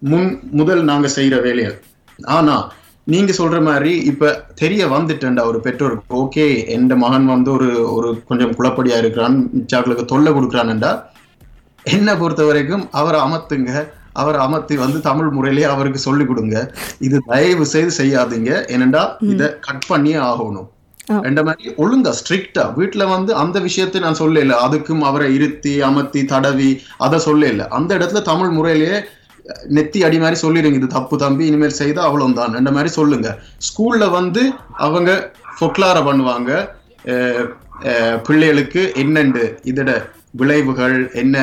முன் 0.01 0.29
முதல் 0.59 0.83
நாங்க 0.89 1.07
செய்யற 1.17 1.37
வேலைகள் 1.47 1.77
ஆனா 2.19 2.55
நீங்க 3.07 3.31
சொல்ற 3.37 3.57
மாதிரி 3.67 3.91
இப்ப 4.11 4.31
தெரிய 4.61 4.81
வந்துட்டேன்டா 4.87 5.43
ஒரு 5.51 5.59
பெற்றோருக்கு. 5.65 6.15
ஓகே 6.21 6.45
எந்த 6.77 6.93
மகன் 7.03 7.25
வந்து 7.35 7.49
ஒரு 7.57 7.69
ஒரு 7.95 8.09
கொஞ்சம் 8.29 8.55
குழப்படியா 8.57 8.97
இருக்கிறான் 9.03 9.37
மிச்சாக்களுக்கு 9.55 10.05
தொல்லை 10.11 10.31
கொடுக்குறான்டா 10.33 10.91
என்ன 11.85 12.09
பொறுத்த 12.17 12.43
வரைக்கும் 12.49 12.83
அவரை 12.99 13.19
அமர்த்துங்க. 13.25 13.73
அவரை 14.21 14.39
அமர்த்தி 14.45 14.75
வந்து 14.85 14.99
தமிழ் 15.09 15.29
முறையிலேயே 15.37 15.67
அவருக்கு 15.73 15.99
சொல்லி 16.07 16.25
கொடுங்க. 16.25 16.55
இது 17.07 17.17
தயவு 17.31 17.65
செய்து 17.73 17.93
செய்யாதீங்க. 18.01 18.51
ஏனெண்டா 18.75 19.03
இத 19.33 19.51
கட் 19.67 19.87
பண்ணியே 19.91 20.19
ஆகணும். 20.31 20.67
ரெண்ட 21.25 21.41
மாதிரி 21.45 21.69
ஒழுங்கா 21.83 22.11
ஸ்ட்ரிக்டா 22.17 22.63
வீட்டுல 22.79 23.03
வந்து 23.13 23.31
அந்த 23.43 23.57
விஷயத்தை 23.67 24.01
நான் 24.01 24.19
சொல்லல. 24.23 24.57
அதுக்கும் 24.65 25.05
அவரை 25.09 25.29
இருத்தி 25.37 25.73
அமர்த்தி 25.87 26.21
தடவி 26.33 26.71
அதை 27.05 27.19
சொல்லல. 27.27 27.67
அந்த 27.77 27.91
இடத்துல 27.99 28.21
தமிழ் 28.31 28.51
முறையிலேயே 28.57 28.97
நெத்தி 29.75 29.99
அடி 30.07 30.17
மாதிரி 30.23 30.37
சொல்லிடுங்க. 30.43 30.79
இது 30.81 30.89
தப்பு 30.97 31.15
தம்பி 31.23 31.43
இனிமேல் 31.51 31.79
செய்தா 31.79 32.01
அவ்வளவுதான். 32.09 32.57
இந்த 32.61 32.71
மாதிரி 32.75 32.89
சொல்லுங்க. 32.99 33.29
ஸ்கூல்ல 33.67 34.11
வந்து 34.19 34.43
அவங்க 34.87 35.09
ஃபொக்லார 35.57 35.97
பண்ணுவாங்க. 36.09 36.51
பிள்ளைகளுக்கு 38.27 38.81
என்னண்டு 39.01 39.43
இதோட 39.71 39.91
விளைவுகள் 40.33 40.97
என்ன 41.21 41.35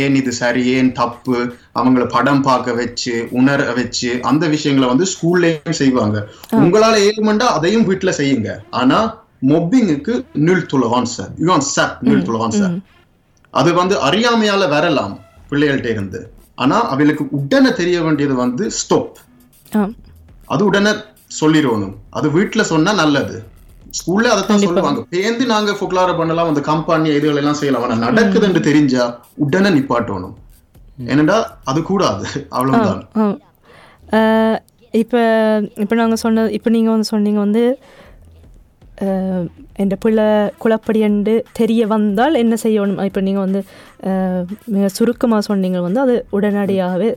ஏன் 0.00 0.16
இது 0.20 0.32
சரி 0.40 0.62
ஏன் 0.74 0.90
தப்பு 0.92 1.36
அவங்கள 1.78 2.04
படம் 2.14 2.42
பார்க்க 2.48 2.76
வச்சு 2.80 3.14
உணர 3.38 3.60
வச்சு 3.78 4.10
அந்த 4.30 4.44
விஷயங்களை 4.54 4.88
வந்து 4.92 5.06
ஸ்கூல்லயும் 5.12 5.78
செய்வாங்க. 5.80 6.18
உங்களால 6.60 6.94
ஏழுமண்டா 7.08 7.48
அதையும் 7.56 7.86
வீட்டுல 7.90 8.12
செய்யுங்க. 8.20 8.52
ஆனா 8.80 8.98
மொப்பிங்குக்கு 9.50 10.14
நில் 10.46 10.68
துளவான் 10.72 11.10
சார் 11.16 11.32
யுவான் 11.44 11.68
சார் 11.74 11.92
நில் 12.08 12.24
துளவான் 12.28 12.56
சார் 12.60 12.76
அது 13.54 13.70
வந்து 13.80 13.94
அறியாமையால 14.08 14.62
வரலாம் 14.76 15.14
பிள்ளைகள்ட்ட 15.50 15.88
இருந்து. 15.94 16.20
ஆனா 16.62 16.78
அவளுக்கு 16.92 17.24
உடனே 17.38 17.70
தெரிய 17.82 17.98
வேண்டியது 18.06 18.34
வந்து 18.44 18.64
ஸ்டாப் 18.80 19.18
அது 20.54 20.62
உடனே 20.70 20.92
சொல்லிடணும் 21.40 21.94
அது 22.18 22.26
வீட்டுல 22.36 22.62
சொன்னா 22.72 22.92
நல்லது. 23.02 23.36
ஸ்கூல்ல 23.98 24.32
அதைத்தான் 24.32 24.62
சொல்லுவாங்க. 24.64 25.02
பேந்து 25.14 25.44
நாங்க 25.52 25.72
ஃபுக்லார 25.78 26.10
பண்ணலாம் 26.20 26.50
அந்த 26.52 26.62
கம்பெனி 26.70 27.10
இதுகள் 27.18 27.40
எல்லாம் 27.42 27.58
செய்யலாம். 27.60 27.84
ஆனா 27.86 27.96
நடக்குதுன்னு 28.06 28.62
தெரிஞ்சா 28.68 29.04
உடனே 29.44 29.70
நிப்பாட்டணும். 29.76 30.34
ஏனண்டா 31.12 31.36
அது 31.70 31.80
கூடாது. 31.90 32.26
அவ்வளவுதான். 32.56 33.00
இப்போ 35.02 35.20
இப்போ 35.82 35.94
நாங்கள் 36.00 36.20
சொன்ன 36.24 36.44
இப்போ 36.58 36.68
நீங்கள் 36.76 36.94
வந்து 36.94 37.08
சொன்னீங்க 37.14 37.40
வந்து 37.46 37.62
என் 39.82 39.90
பிள்ளை 40.04 40.26
குழப்படி 40.62 41.00
என்று 41.08 41.34
தெரிய 41.58 41.82
வந்தால் 41.92 42.38
என்ன 42.42 42.54
செய்யணும்? 42.62 43.02
இப்போ 43.08 43.20
நீங்கள் 43.26 43.44
வந்து 43.46 43.60
மிக 44.74 44.88
சுருக்கமாக 44.98 45.42
சொன்னீங்க 45.48 45.80
வந்து 45.86 46.00
அது 46.04 46.14
உடனடியாகவே 46.36 47.10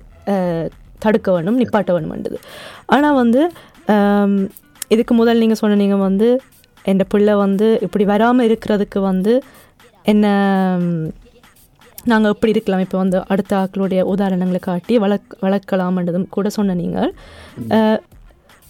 தடுக்க 1.05 1.27
வேணும் 1.35 1.59
நிப்பாட்ட 1.61 1.91
வேணும்ன்றது 1.95 2.39
ஆனால் 2.95 3.19
வந்து 3.21 3.41
இதுக்கு 4.95 5.13
முதல் 5.21 5.41
நீங்கள் 5.43 5.61
சொன்னீங்க 5.63 5.97
வந்து 6.07 6.29
என் 6.85 7.03
பிள்ளை 7.09 7.33
வந்து 7.37 7.67
இப்படி 7.81 8.05
வராமல் 8.05 8.47
இருக்கிறதுக்கு 8.47 8.99
வந்து 9.03 9.33
என்ன 10.05 10.25
நாங்கள் 12.05 12.31
எப்படி 12.31 12.51
இருக்கலாம். 12.51 12.79
இப்போ 12.79 12.97
வந்து 12.97 13.25
அடுத்த 13.27 13.51
ஆக்களுடைய 13.57 14.01
உதாரணங்களை 14.11 14.59
காட்டி 14.61 14.93
வளர்க் 14.97 15.35
வளர்க்கலாம்ன்றதும் 15.41 16.29
கூட 16.29 16.49
சொன்ன 16.49 16.75
நீங்கள். 16.75 17.11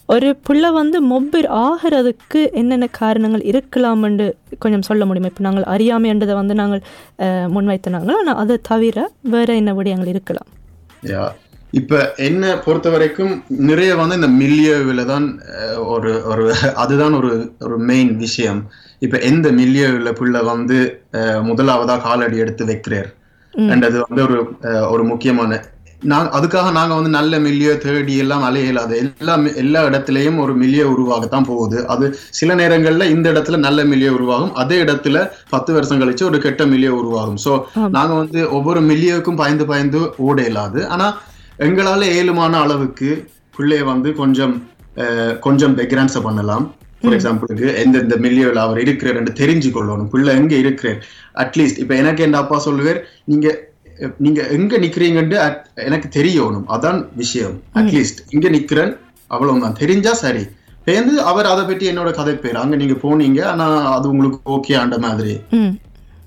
ஒரு 0.08 0.28
பிள்ளை 0.42 0.70
வந்து 0.72 0.98
மொப்பர் 1.06 1.46
ஆகிறதுக்கு 1.62 2.40
என்னென்ன 2.54 2.86
காரணங்கள் 2.96 3.44
இருக்கலாம்னு 3.50 4.26
கொஞ்சம் 4.58 4.82
சொல்ல 4.82 5.04
முடியுமா? 5.04 5.26
இப்போ 5.26 5.42
நாங்கள் 5.42 5.68
அறியாமைன்றதை 5.68 6.34
வந்து 6.34 6.54
நாங்கள் 6.54 6.82
அஹ், 7.18 7.48
முன்வைத்த 7.48 7.90
நாங்கள் 7.90 8.18
ஆனால் 8.18 8.40
அதை 8.42 8.58
தவிர 8.68 8.98
வேறு 9.28 9.56
என்ன 9.56 9.72
விடயங்கள் 9.74 10.06
இருக்கலாம்? 10.06 10.50
இப்ப 11.80 12.00
என்ன 12.28 12.44
பொறுத்த 12.64 12.88
வரைக்கும் 12.94 13.34
நிறைய 13.70 13.90
வந்து 14.00 14.18
இந்த 14.20 14.30
மில்லியோவில் 14.40 15.10
தான் 15.12 15.26
ஒரு 15.94 16.12
ஒரு 16.32 16.44
அதுதான் 16.82 17.14
ஒரு 17.20 17.30
ஒரு 17.66 17.76
மெயின் 17.90 18.12
விஷயம். 18.24 18.60
இப்ப 19.06 19.18
எந்த 19.30 19.46
மில்லியோவில் 19.60 20.16
பிள்ளை 20.20 20.42
வந்து 20.52 20.78
முதலாவதா 21.50 21.96
காலடி 22.06 22.36
எடுத்து 22.44 22.64
வைக்கிறார்? 22.70 23.08
அண்ட் 23.54 23.86
அது 23.88 23.98
வந்து 24.06 24.24
ஒரு 24.28 24.38
ஒரு 24.94 25.04
முக்கியமான 25.12 25.60
நான் 26.10 26.28
அதுக்காக 26.36 26.68
நாங்க 26.76 26.92
வந்து 26.98 27.10
நல்ல 27.16 27.38
மில்லியோ 27.44 27.72
தேடி 27.82 28.14
எல்லாம் 28.22 28.44
அலைய 28.46 28.68
இயலாது. 28.68 28.94
எல்லா 29.02 29.34
எல்லா 29.62 29.80
இடத்துலயும் 29.88 30.38
ஒரு 30.44 30.52
மில்லியோ 30.62 30.84
உருவாகத்தான் 30.94 31.46
போகுது. 31.50 31.78
அது 31.94 32.06
சில 32.38 32.54
நேரங்கள்ல 32.60 33.04
இந்த 33.14 33.26
இடத்துல 33.32 33.58
நல்ல 33.66 33.82
மில்லியோ 33.90 34.12
உருவாகும். 34.16 34.54
அதே 34.62 34.78
இடத்துல 34.84 35.26
பத்து 35.54 35.72
வருஷம் 35.76 36.00
கழிச்சு 36.00 36.28
ஒரு 36.30 36.40
கெட்ட 36.46 36.64
மில்லியோ 36.72 36.94
உருவாகும். 37.00 37.38
சோ 37.44 37.52
நாங்க 37.98 38.12
வந்து 38.22 38.40
ஒவ்வொரு 38.58 38.82
மில்லியோக்கும் 38.90 39.40
பயந்து 39.42 39.66
பயந்து 39.72 40.00
ஓட 40.28 40.38
இயலாது. 40.46 40.80
ஆனா 40.94 41.08
எங்களால 41.62 42.04
ஏழுமான 42.04 42.52
அளவுக்கு 42.52 43.30
பிள்ளைய 43.58 43.84
வந்து 43.84 44.12
கொஞ்சம் 44.12 44.68
கொஞ்சம் 45.40 45.78
பெக்ரான்ஸை 45.78 46.22
பண்ணலாம். 46.22 46.74
ஃபார் 47.00 47.12
எக்ஸாம்பிளுக்கு 47.12 47.74
எந்தெந்த 47.74 48.16
மில்லியோவில் 48.16 48.56
அவர் 48.56 48.80
இருக்கிறார் 48.80 49.16
என்று 49.16 49.46
தெரிஞ்சு 49.46 49.74
கொள்ளணும் 49.74 50.08
பிள்ளை 50.08 50.34
எங்க 50.34 50.54
இருக்கிறார்? 50.54 51.06
அட்லீஸ்ட் 51.34 51.78
இப்ப 51.78 51.94
எனக்கு 51.94 52.22
என் 52.22 52.34
அப்பா 52.34 52.58
சொல்லுவார் 52.58 53.04
நீங்க 53.24 53.58
நீங்க 54.18 54.46
எங்க 54.46 54.78
நிக்கிறீங்கன்னு 54.78 55.38
at- 55.48 55.64
எனக்கு 55.74 56.22
தெரியணும். 56.22 56.64
அதான் 56.68 57.08
விஷயம். 57.16 57.62
அட்லீஸ்ட் 57.74 58.18
இங்க 58.28 58.48
நிக்கிறேன் 58.48 58.96
அவ்வளவுதான். 59.26 59.72
தெரிஞ்சா 59.72 60.12
சரி. 60.12 60.46
பேருந்து 60.84 61.22
அவர் 61.22 61.46
அதை 61.46 61.64
பற்றி 61.64 61.90
என்னோட 61.90 62.12
கதை 62.12 62.34
பேர். 62.34 62.56
அங்க 62.56 62.76
நீங்க 62.76 62.92
போனீங்க 62.92 63.44
ஆனா 63.44 63.94
அது 63.94 64.08
உங்களுக்கு 64.08 64.52
ஓகே 64.52 64.78
ஆண்ட 64.78 64.98
மாதிரி. 64.98 65.40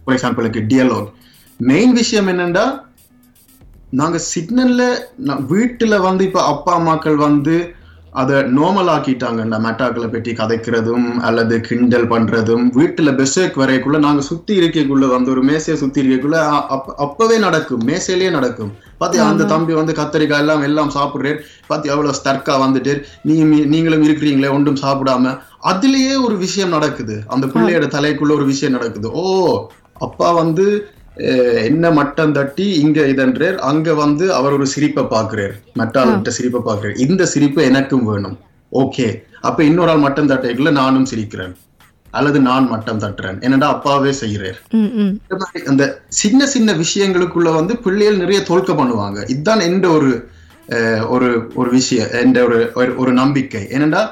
ஃபார் 0.04 0.18
எக்ஸாம்பிளுக்கு 0.18 0.64
டியலாக் 0.70 1.12
மெயின் 1.58 1.94
விஷயம் 1.94 2.28
என்னன்னா 2.28 2.84
நாங்க 4.00 4.18
சிக்னல்ல 4.34 4.84
வீட்டுல 5.54 5.96
வந்து 6.10 6.24
இப்ப 6.30 6.44
அப்பா 6.54 6.72
அம்மாக்கள் 6.78 7.18
வந்து 7.28 7.56
அதை 8.22 8.36
நார்மல் 8.58 8.90
ஆக்கிட்டாங்கண்ணா 8.94 9.58
மெட்டாக்களை 9.64 10.08
பற்றி 10.12 10.32
கதைக்கிறதும் 10.34 11.08
அல்லது 11.28 11.56
கிண்டல் 11.68 12.08
பண்றதும் 12.12 12.66
வீட்டுல 12.78 13.10
பெஸ்ஸேக் 13.18 13.60
வரைக்குள்ள 13.62 13.98
நாங்க 14.06 14.22
சுத்தி 14.30 14.54
இருக்கக்குள்ள 14.60 15.08
வந்து 15.16 15.32
ஒரு 15.34 15.42
மேசையை 15.50 15.76
சுத்தி 15.82 16.00
இருக்கக்குள்ள 16.04 16.40
அப்பவே 17.06 17.38
நடக்கும். 17.46 17.84
மேசையிலேயே 17.90 18.32
நடக்கும். 18.38 18.72
பாத்தியா 19.02 19.24
அந்த 19.32 19.50
தம்பி 19.54 19.74
வந்து 19.80 19.94
கத்தரிக்காய் 20.00 20.44
எல்லாம் 20.46 20.66
எல்லாம் 20.70 20.94
சாப்பிடுறாரு. 20.98 21.40
பாத்தி 21.70 21.94
எவ்வளவு 21.94 22.18
ஸ்டர்க்கா 22.20 22.56
வந்துட்டு 22.66 22.94
நீ 23.30 23.36
நீங்களும் 23.74 24.06
இருக்கிறீங்களே 24.08 24.52
ஒன்றும் 24.58 24.82
சாப்பிடாம. 24.86 25.36
அதுலயே 25.72 26.16
ஒரு 26.26 26.38
விஷயம் 26.46 26.76
நடக்குது. 26.78 27.18
அந்த 27.36 27.46
பிள்ளையோட 27.56 27.88
தலைக்குள்ள 27.98 28.34
ஒரு 28.40 28.48
விஷயம் 28.54 28.78
நடக்குது. 28.78 29.10
ஓ 29.24 29.26
அப்பா 30.06 30.30
வந்து 30.42 30.66
என்ன 31.64 31.92
மட்டம் 31.92 32.32
தட்டி 32.32 32.70
இங்க 32.74 33.02
இதன்றார் 33.02 33.56
அங்க 33.56 33.94
வந்து 33.94 34.34
அவர் 34.34 34.52
ஒரு 34.52 34.68
சிரிப்பை 34.68 35.04
பாக்குறார் 35.04 35.54
மட்டாள்கிட்ட 35.76 36.28
சிரிப்பை 36.28 36.62
பாக்குறார் 36.66 36.98
இந்த 36.98 37.26
சிரிப்பு 37.26 37.64
எனக்கும் 37.64 38.06
வேணும். 38.06 38.38
ஓகே. 38.72 39.24
அப்ப 39.42 39.64
இன்னொரு 39.64 39.90
ஆள் 39.90 39.98
மட்டம் 39.98 40.30
தட்டைக்குள்ள 40.30 40.72
நானும் 40.72 41.08
சிரிக்கிறேன். 41.16 41.56
அல்லது 42.12 42.40
நான் 42.40 42.68
மட்டம் 42.68 43.00
தட்டுறேன். 43.00 43.42
என்னடா 43.42 43.68
அப்பாவே 43.68 44.10
செய்யறார் 44.10 44.54
அந்த 45.66 46.02
சின்ன 46.08 46.48
சின்ன 46.48 46.74
விஷயங்களுக்குள்ள 46.74 47.56
வந்து 47.56 47.78
பிள்ளைகள் 47.78 48.18
நிறைய 48.18 48.42
தோல்க்க 48.42 48.72
பண்ணுவாங்க. 48.72 49.30
இதுதான் 49.30 49.60
எந்த 49.60 49.88
ஒரு 49.88 50.28
ஒரு 51.10 51.52
ஒரு 51.56 51.70
விஷயம் 51.70 52.08
எந்த 52.12 52.44
ஒரு 52.44 52.72
ஒரு- 52.76 53.12
நம்பிக்கை. 53.12 53.62
ஏனண்டா 53.62 54.08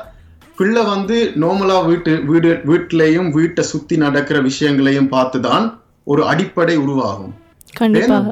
பிள்ளை 0.57 0.83
வந்து 0.83 1.31
நார்மலா 1.35 1.85
வீட்டு 1.85 2.25
வீடு 2.25 2.59
வீட்டிலையும் 2.67 3.31
வீட்டை 3.31 3.63
சுத்தி 3.63 3.97
நடக்கிற 3.97 4.41
விஷயங்களையும் 4.41 5.11
பார்த்துதான் 5.11 5.81
ஒரு 6.11 6.21
அடிப்படை 6.31 6.75
உருவாகும். 6.83 7.33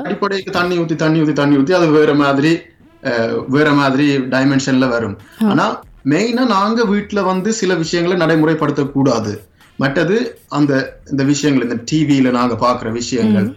அடிப்படைக்கு 0.06 0.52
தண்ணி 0.58 0.76
ஊத்தி 0.82 0.96
தண்ணி 1.04 1.20
ஊத்தி 1.22 1.36
தண்ணி 1.40 1.56
ஊத்தி 1.60 1.74
அது 1.78 1.88
வேற 2.00 2.12
மாதிரி 2.24 2.52
வேற 3.56 3.68
மாதிரி 3.80 4.06
டைமென்ஷன்ல 4.34 4.88
வரும். 4.96 5.16
ஆனா 5.52 5.66
மெயினா 6.12 6.44
நாங்க 6.56 6.82
வீட்டுல 6.92 7.20
வந்து 7.30 7.50
சில 7.60 7.72
விஷயங்களை 7.84 8.16
நடைமுறைப்படுத்த 8.24 8.84
கூடாது 8.96 9.34
மற்றது 9.84 10.18
அந்த 10.58 10.74
இந்த 11.12 11.24
விஷயங்கள் 11.32 11.66
இந்த 11.68 11.78
டிவியில 11.92 12.32
நாங்க 12.38 12.56
பாக்குற 12.66 12.90
விஷயங்கள். 13.00 13.48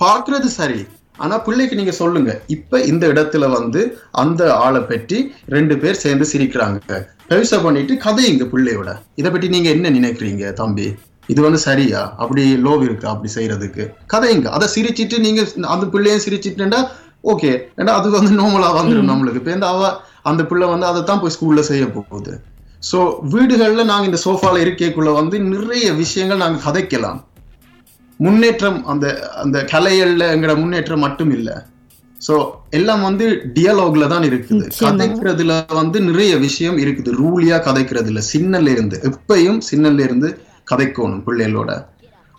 பாக்குறது 0.00 0.48
சரி. 0.60 0.80
ஆனா 1.24 1.34
பிள்ளைக்கு 1.46 1.74
நீங்க 1.80 1.94
சொல்லுங்க. 2.00 2.30
இப்ப 2.56 2.80
இந்த 2.90 3.04
இடத்துல 3.12 3.44
வந்து 3.56 3.80
அந்த 4.22 4.42
ஆளை 4.64 4.80
பற்றி 4.90 5.18
ரெண்டு 5.54 5.74
பேர் 5.82 6.02
சேர்ந்து 6.04 6.26
சிரிக்கிறாங்க. 6.32 7.00
பெருசா 7.30 7.58
பண்ணிட்டு 7.64 7.94
கதையுங்க 8.06 8.46
பிள்ளையோட. 8.52 8.90
இதை 9.20 9.28
பற்றி 9.30 9.48
நீங்க 9.54 9.68
என்ன 9.76 9.90
நினைக்கிறீங்க 9.98 10.52
தம்பி? 10.60 10.88
இது 11.32 11.40
வந்து 11.46 11.60
சரியா? 11.68 12.00
அப்படி 12.22 12.42
லோவ் 12.66 12.82
இருக்கா 12.88 13.08
அப்படி 13.14 13.30
செய்யறதுக்கு. 13.36 13.84
கதையுங்க 14.12 14.48
அதை 14.56 14.66
சிரிச்சிட்டு 14.74 15.16
நீங்க 15.26 15.40
அந்த 15.74 15.84
பிள்ளையும் 15.94 16.24
சிரிச்சிட்டுண்டா 16.26 16.80
ஓகே 17.32 17.50
ஏன்னா 17.80 17.94
அது 17.98 18.08
வந்து 18.18 18.32
நார்மலா 18.40 18.68
வந்துடும் 18.76 19.10
நம்மளுக்கு. 19.12 19.40
இப்ப 19.42 19.52
இந்த 19.56 19.66
அவ 19.74 19.88
அந்த 20.30 20.42
பிள்ளை 20.50 20.66
வந்து 20.74 20.86
அதை 20.90 21.00
தான் 21.10 21.20
போய் 21.22 21.34
ஸ்கூல்ல 21.36 21.62
செய்ய 21.70 21.84
போகுது. 21.96 22.32
சோ 22.90 22.98
வீடுகள்ல 23.32 23.82
நாங்க 23.90 24.08
இந்த 24.10 24.20
சோஃபால 24.26 24.60
இருக்கைக்குள்ள 24.64 25.10
வந்து 25.20 25.36
நிறைய 25.50 25.86
விஷயங்கள் 26.02 26.42
நாங்க 26.44 26.58
கதைக்கலாம். 26.66 27.18
முன்னேற்றம் 28.20 28.78
அந்த 28.92 29.06
அந்த 29.42 29.58
கலைகள்ல 29.72 30.24
எங்கட 30.34 30.54
முன்னேற்றம் 30.62 31.04
மட்டும் 31.06 31.32
இல்ல. 31.36 31.50
சோ 32.26 32.34
எல்லாம் 32.78 33.02
வந்து 33.08 33.26
டியலாக்ல 33.56 34.06
தான் 34.12 34.26
இருக்குது. 34.30 34.64
கதைக்கிறதுல 34.80 35.52
வந்து 35.80 35.98
நிறைய 36.08 36.32
விஷயம் 36.46 36.78
இருக்குது. 36.84 37.10
ரூலியா 37.22 37.58
கதைக்கிறதுல. 37.68 38.22
சின்னல 38.32 38.70
இருந்து. 38.76 38.96
எப்பயும் 39.10 39.60
சின்னல 39.70 40.02
இருந்து 40.08 40.30
கதைக்கணும் 40.70 41.24
பிள்ளைகளோட. 41.28 41.72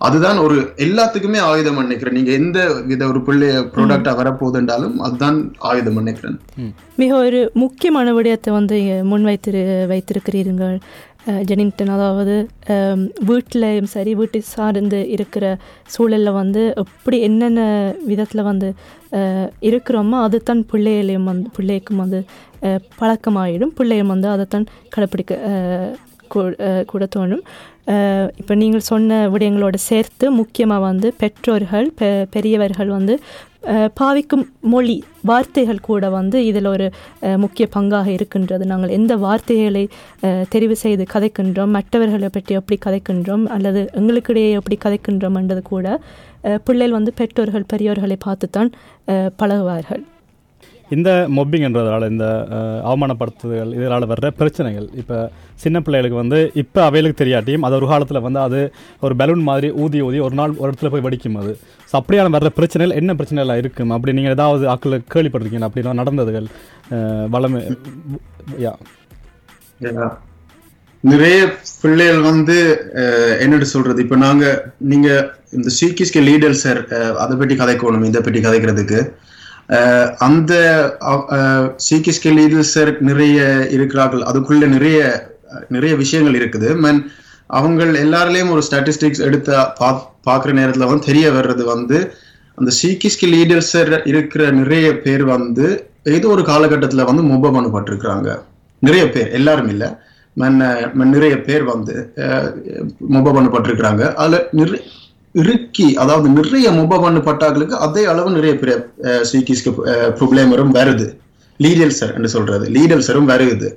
அதுதான் 0.01 0.37
ஒரு 0.43 0.55
எல்லாத்துக்குமே 0.85 1.39
ஆயுதம் 1.49 1.81
நினைக்கிறேன் 1.85 2.15
நீங்க 2.17 2.31
எந்த 2.39 2.59
வித 2.89 3.01
ஒரு 3.11 3.19
பிள்ளைய 3.27 3.59
ப்ராடக்டா 3.73 4.11
வரப்போகுதுன்றாலும் 4.19 4.95
அதுதான் 5.05 5.37
ஆயுதம் 5.69 5.99
நினைக்கிறேன் 6.01 6.37
மிக 7.01 7.11
ஒரு 7.25 7.39
முக்கியமான 7.63 8.13
விடயத்தை 8.17 8.51
வந்து 8.57 8.77
முன்வைத்திரு 9.11 9.61
வைத்திருக்கிறீர்கள். 9.91 10.75
ஜெனிங்டன் 11.49 11.93
அதாவது 11.95 12.35
வீட்டிலையும் 13.29 13.89
சரி 13.95 14.11
வீட்டை 14.19 14.39
சார்ந்து 14.53 14.99
இருக்கிற 15.15 15.45
சூழலில் 15.95 16.37
வந்து 16.41 16.61
எப்படி 16.83 17.17
என்னென்ன 17.27 17.61
விதத்தில் 18.11 18.47
வந்து 18.51 18.69
இருக்கிறோமோ 19.69 20.19
அதுதான் 20.27 20.63
பிள்ளைகளையும் 20.71 21.29
வந்து 21.31 21.49
பிள்ளைக்கும் 21.57 22.01
வந்து 22.03 22.21
பழக்கமாயிடும். 23.01 23.75
பிள்ளையும் 23.79 24.13
வந்து 24.13 24.29
அதைத்தான் 24.35 24.71
கடைப்பிடிக்க 24.95 25.99
கூட 26.91 27.05
தோணும் 27.15 27.45
இப்போ 28.39 28.53
நீங்கள் 28.61 28.89
சொன்ன 28.89 29.19
விடயங்களோடு 29.33 29.79
சேர்த்து 29.89 30.25
முக்கியமாக 30.39 30.85
வந்து 30.89 31.07
பெற்றோர்கள் 31.21 31.87
பெ 31.99 32.09
பெரியவர்கள் 32.33 32.91
வந்து 32.97 33.15
பாவிக்கும் 33.99 34.45
மொழி 34.71 34.95
வார்த்தைகள் 35.29 35.83
கூட 35.87 36.03
வந்து 36.17 36.37
இதில் 36.49 36.69
ஒரு 36.71 36.85
முக்கிய 37.43 37.65
பங்காக 37.75 38.07
இருக்கின்றது. 38.15 38.63
நாங்கள் 38.71 38.95
எந்த 38.97 39.13
வார்த்தைகளை 39.25 39.83
தெரிவு 40.53 40.75
செய்து 40.83 41.05
கதைக்கின்றோம் 41.13 41.75
மற்றவர்களை 41.77 42.29
பற்றி 42.37 42.55
எப்படி 42.59 42.79
கதைக்கின்றோம் 42.85 43.45
அல்லது 43.57 43.83
எங்களுக்கிடையே 44.01 44.51
எப்படி 44.59 44.77
கதைக்கின்றோம் 44.85 45.37
என்றது 45.41 45.63
கூட 45.73 45.99
பிள்ளைகள் 46.67 46.97
வந்து 46.97 47.13
பெற்றோர்கள் 47.19 47.69
பெரியோர்களை 47.73 48.17
பார்த்துத்தான் 48.27 48.71
பழகுவார்கள். 49.41 50.03
இந்த 50.95 51.09
மொப்பிங்ன்றதால 51.35 52.07
இந்த 52.13 52.25
அவமானப்படுத்துதல் 52.89 53.73
இதனால் 53.77 54.05
வர்ற 54.11 54.29
பிரச்சனைகள். 54.39 54.87
இப்போ 55.01 55.17
சின்ன 55.63 55.77
பிள்ளைகளுக்கு 55.85 56.17
வந்து 56.21 56.39
இப்போ 56.61 56.79
அவைகளுக்கு 56.87 57.21
தெரியாட்டியும் 57.21 57.65
அது 57.67 57.77
ஒரு 57.79 57.87
காலத்தில் 57.91 58.23
வந்து 58.27 58.39
அது 58.47 58.59
ஒரு 59.05 59.15
பலூன் 59.21 59.43
மாதிரி 59.49 59.69
ஊதி 59.83 59.99
ஊதி 60.07 60.19
ஒரு 60.27 60.35
நாள் 60.39 60.57
ஒரு 60.61 60.69
இடத்துல 60.71 60.91
போய் 60.93 61.05
வெடிக்கும் 61.07 61.37
அது. 61.41 61.53
ஸோ 61.89 61.93
அப்படியான 61.99 62.33
வர்ற 62.37 62.51
பிரச்சனைகள் 62.57 62.97
என்ன 63.01 63.15
பிரச்சனைலாம் 63.19 63.61
இருக்கும்? 63.61 63.93
அப்படி 63.97 64.15
நீங்கள் 64.17 64.35
ஏதாவது 64.37 64.65
ஆக்கள் 64.73 64.97
கேள்விப்பட்டிருக்கீங்க 65.15 65.69
அப்படிலாம் 65.69 66.01
நடந்ததுகள் 66.01 66.49
வளமை 67.35 67.61
யா. 68.65 68.73
நிறைய 71.03 71.37
பிள்ளைகள் 71.81 72.21
வந்து 72.31 72.55
என்னட்டு 73.43 73.67
சொல்றது 73.75 73.99
இப்ப 74.05 74.17
நாங்க 74.27 74.45
நீங்க 74.91 75.09
இந்த 75.57 75.69
சீக்கிஸ்க 75.79 76.19
லீடர் 76.27 76.61
சார் 76.63 76.81
அதை 77.23 77.33
பற்றி 77.39 77.55
கதைக்கணும் 77.61 78.09
இதை 78.09 78.21
பற்றி 78.25 78.41
கதைக்கிறதுக்கு. 78.47 78.99
அந்த 80.27 80.53
சீக்கிஸ்க 81.87 82.33
லீடர்ஸர் 82.39 82.91
நிறைய 83.09 83.37
இருக்கிறார்கள். 83.75 84.23
அதுக்குள்ள 84.29 84.67
நிறைய 84.75 84.99
நிறைய 85.75 85.93
விஷயங்கள் 86.03 86.37
இருக்குது. 86.39 86.69
மென் 86.83 87.01
அவங்க 87.59 87.85
எல்லாருலயும் 88.05 88.53
ஒரு 88.55 88.61
ஸ்டாட்டிஸ்டிக்ஸ் 88.67 89.25
எடுத்து 89.27 89.53
பா 89.79 89.89
பார்க்குற 90.27 90.51
நேரத்தில் 90.59 90.89
வந்து 90.89 91.07
தெரிய 91.09 91.27
வர்றது 91.37 91.63
வந்து 91.73 91.97
அந்த 92.57 92.71
சீக்கிஸ்க 92.81 93.27
லீடர்ஸர் 93.35 93.91
இருக்கிற 94.11 94.43
நிறைய 94.59 94.87
பேர் 95.05 95.23
வந்து 95.35 95.67
ஏதோ 96.15 96.27
ஒரு 96.35 96.43
காலகட்டத்தில் 96.51 97.09
வந்து 97.09 97.23
மொப 97.31 97.51
பண்ணப்பட்டிருக்கிறாங்க 97.55 98.29
நிறைய 98.79 99.03
பேர் 99.15 99.29
எல்லாரும் 99.39 99.71
இல்லை. 99.73 99.89
மன்ன 100.37 101.07
நிறைய 101.15 101.35
பேர் 101.47 101.63
வந்து 101.73 101.95
மொப 103.15 103.31
பண்ணப்பட்டிருக்கிறாங்க 103.37 104.03
அதில் 104.23 104.47
நிறைய 104.59 104.81
இறுக்கி 105.35 105.87
அதாவது 106.03 106.27
நிறைய 106.37 106.67
மொப 106.79 106.97
பண்ணப்பட்டாக்களுக்கு 107.05 107.75
அதே 107.85 108.03
அளவு 108.11 108.29
நிறைய 108.37 108.53
பெரிய 108.61 108.75
சீக்கிஸ்க்கு 109.31 109.71
ப்ராப்ளமரும் 110.19 110.73
வருது. 110.77 111.07
லீடல் 111.59 111.97
சார் 111.99 112.13
என்று 112.17 112.31
சொல்றது. 112.35 112.65
லீடல்சரும் 112.77 113.29
வருது. 113.33 113.69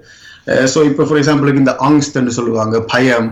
ஸோ 0.73 0.79
இப்போ 0.91 1.03
ஃபார் 1.09 1.21
எக்ஸாம்பிளுக்கு 1.21 1.63
இந்த 1.65 1.75
ஆங்ஸ்ட் 1.89 2.19
என்று 2.21 2.33
சொல்லுவாங்க 2.39 2.79
பயம் 2.95 3.29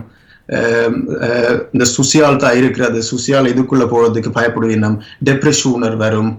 இந்த 1.73 1.85
சுசியால் 1.95 2.41
தான் 2.43 2.57
இருக்கிறது. 2.61 2.99
சுசியால் 3.11 3.51
இதுக்குள்ள 3.53 3.85
போறதுக்கு 3.93 4.31
பயப்படுவீனம் 4.37 4.97
டெப்ரெஷூனர் 5.29 5.97
வரும். 6.05 6.31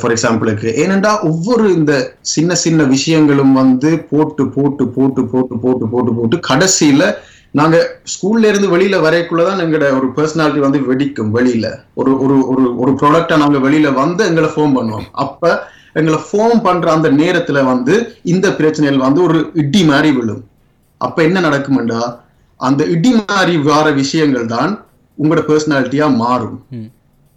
ஃபார் 0.00 0.12
எக்ஸாம்பிளுக்கு 0.14 0.68
ஏனென்றா 0.82 1.12
ஒவ்வொரு 1.28 1.64
இந்த 1.78 1.92
சின்ன 2.34 2.54
சின்ன 2.64 2.80
விஷயங்களும் 2.94 3.54
வந்து 3.62 3.90
போட்டு 4.10 4.44
போட்டு 4.56 4.84
போட்டு 4.96 5.22
போட்டு 5.32 5.56
போட்டு 5.64 5.86
போட்டு 5.94 6.12
போட்டு 6.18 6.38
கடைசியில 6.50 7.02
நாங்க 7.50 8.00
ஸ்கூல்ல 8.14 8.44
இருந்து 8.44 8.78
வெளியில 8.78 8.96
வரைக்குள்ளதான் 9.06 9.62
எங்களோட 9.64 9.86
ஒரு 9.98 10.08
பர்சனாலிட்டி 10.16 10.58
வந்து 10.58 10.78
வெடிக்கும் 10.78 11.32
வெளியில. 11.34 11.78
ஒரு 11.94 12.20
ஒரு 12.20 12.48
ஒரு 12.48 12.78
ஒரு 12.78 12.92
ப்ராடக்டா 12.92 13.36
நாங்க 13.36 13.58
வெளியில 13.58 13.92
வந்து 13.92 14.24
எங்களை 14.24 14.48
ஃபோம் 14.48 14.76
பண்ணுவோம். 14.76 15.06
அப்ப 15.12 15.68
எங்களை 15.92 16.20
ஃபோம் 16.32 16.62
பண்ற 16.62 16.92
அந்த 16.92 17.10
நேரத்துல 17.10 17.64
வந்து 17.64 18.16
இந்த 18.22 18.52
பிரச்சனைகள் 18.52 18.98
வந்து 18.98 19.22
ஒரு 19.22 19.50
இடி 19.54 19.84
மாதிரி 19.84 20.12
விழும். 20.12 20.44
அப்ப 20.98 21.22
என்ன 21.22 21.40
நடக்கும்டா? 21.40 22.18
அந்த 22.56 22.84
இடி 22.84 23.24
மாதிரி 23.26 23.56
வர 23.56 23.90
விஷயங்கள் 23.90 24.46
தான் 24.46 24.84
உங்களோட 25.22 25.42
பர்சனாலிட்டியா 25.48 26.14
மாறும். 26.14 26.64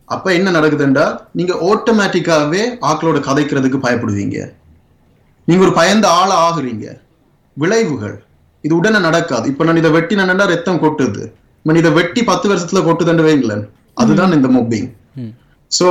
அப்ப 0.05 0.33
என்ன 0.33 0.51
நடக்குதுண்டா? 0.51 1.19
நீங்க 1.31 1.53
ஆட்டோமேட்டிக்காவே 1.53 2.77
ஆக்களோட 2.81 3.19
கதைக்கிறதுக்கு 3.29 3.79
பயப்படுவீங்க. 3.83 4.53
நீங்க 5.45 5.63
ஒரு 5.63 5.73
பயந்த 5.73 6.09
ஆளா 6.09 6.37
ஆகுறீங்க. 6.47 6.99
விளைவுகள். 7.53 8.23
இது 8.63 8.75
உடனே 8.75 8.99
நடக்காது. 8.99 9.47
இப்ப 9.47 9.63
நான் 9.63 9.77
இதை 9.77 9.91
வெட்டினா 9.91 10.23
ரத்தம் 10.47 10.81
கொட்டுது. 10.81 11.23
நான் 11.65 11.75
இதை 11.75 11.91
வெட்டி 11.91 12.23
பத்து 12.23 12.49
வருஷத்துல 12.49 12.81
கொட்டுதுன்னு 12.83 13.27
வைங்களேன். 13.27 13.63
அதுதான் 13.97 14.31
இந்த 14.31 14.47
மொப்பிங் 14.49 14.89
ம். 15.15 15.33
சோ 15.71 15.87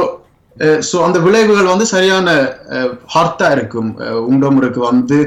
ஸோ 0.86 0.96
அந்த 0.98 1.18
விளைவுகள் 1.18 1.64
வந்து 1.64 1.86
சரியான 1.86 2.28
ஹார்ட்டா 3.14 3.50
இருக்கும். 3.50 3.90
அஹ், 3.98 4.22
உண்டமுறைக்கு 4.30 4.78
வந்து 4.84 5.18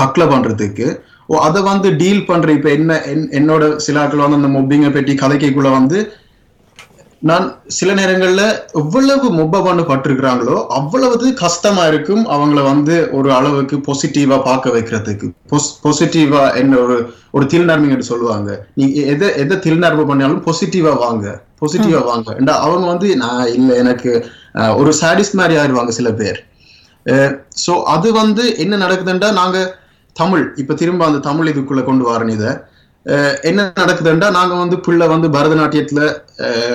தக்ல 0.00 0.22
பண்றதுக்கு. 0.28 0.86
ஓ 1.28 1.38
அதை 1.38 1.62
வந்து 1.62 1.96
டீல் 1.96 2.26
பண்ற 2.26 2.52
இப்ப 2.52 2.70
என்ன 2.70 3.02
என்- 3.06 3.30
என்னோட 3.32 3.76
சில 3.76 4.00
ஆட்கள் 4.00 4.24
வந்து 4.26 4.40
அந்த 4.40 4.50
மொப்பிங்கை 4.54 4.92
பற்றி 4.92 5.14
கதைக்குள்ள 5.14 5.70
வந்து 5.70 5.98
நான் 7.22 7.46
சில 7.66 7.94
நேரங்கள்ல 7.94 8.42
எவ்வளவு 8.80 9.26
மொப்ப 9.38 9.62
பண்ணு 9.64 9.82
பட்டிருக்கிறாங்களோ 9.82 10.56
அவ்வளவு 10.78 11.30
கஷ்டமா 11.40 11.84
இருக்கும் 11.86 12.22
அவங்கள 12.34 12.62
வந்து 12.62 12.96
ஒரு 13.12 13.32
அளவுக்கு 13.32 13.76
பாசிட்டிவா 13.86 14.36
பார்க்க 14.48 14.74
வைக்கிறதுக்கு. 14.76 15.28
பாசிட்டிவா 15.84 16.42
என்ன 16.54 16.78
ஒரு 16.84 16.96
ஒரு 17.32 17.46
தில்நர்மிங்க 17.46 17.98
சொல்லுவாங்க. 18.10 18.50
நீங்க 18.74 19.00
எதை 19.12 19.28
எதை 19.36 19.56
தில்நர்வு 19.66 20.04
பண்ணாலும் 20.10 20.44
பாசிட்டிவா 20.46 20.92
வாங்க. 21.06 21.26
பாசிட்டிவா 21.60 22.02
வாங்க. 22.10 22.28
அவங்க 22.66 22.86
வந்து 22.86 23.16
நான் 23.16 23.44
இல்ல 23.58 23.76
எனக்கு 23.76 24.12
ஒரு 24.76 24.92
சாடிஸ்ட் 25.00 25.38
மாதிரி 25.40 25.56
ஆயிடுவாங்க 25.60 25.94
சில 26.00 26.10
பேர். 26.12 26.40
சோ 27.66 27.82
அது 27.82 28.08
வந்து 28.12 28.56
என்ன 28.58 28.76
நடக்குதுன்றா 28.76 29.32
நாங்க 29.32 29.58
தமிழ் 30.16 30.44
இப்ப 30.56 30.74
திரும்ப 30.74 31.04
அந்த 31.04 31.18
தமிழ் 31.18 31.50
இதுக்குள்ள 31.52 31.84
கொண்டு 31.84 32.04
வரேன் 32.12 32.34
இதை. 32.38 32.50
என்ன 33.42 33.60
நடக்குதுன்றா 33.76 34.28
நாங்க 34.30 34.54
வந்து 34.54 34.76
பிள்ளை 34.78 35.06
வந்து 35.06 35.28
பரதநாட்டியத்துல 35.28 36.00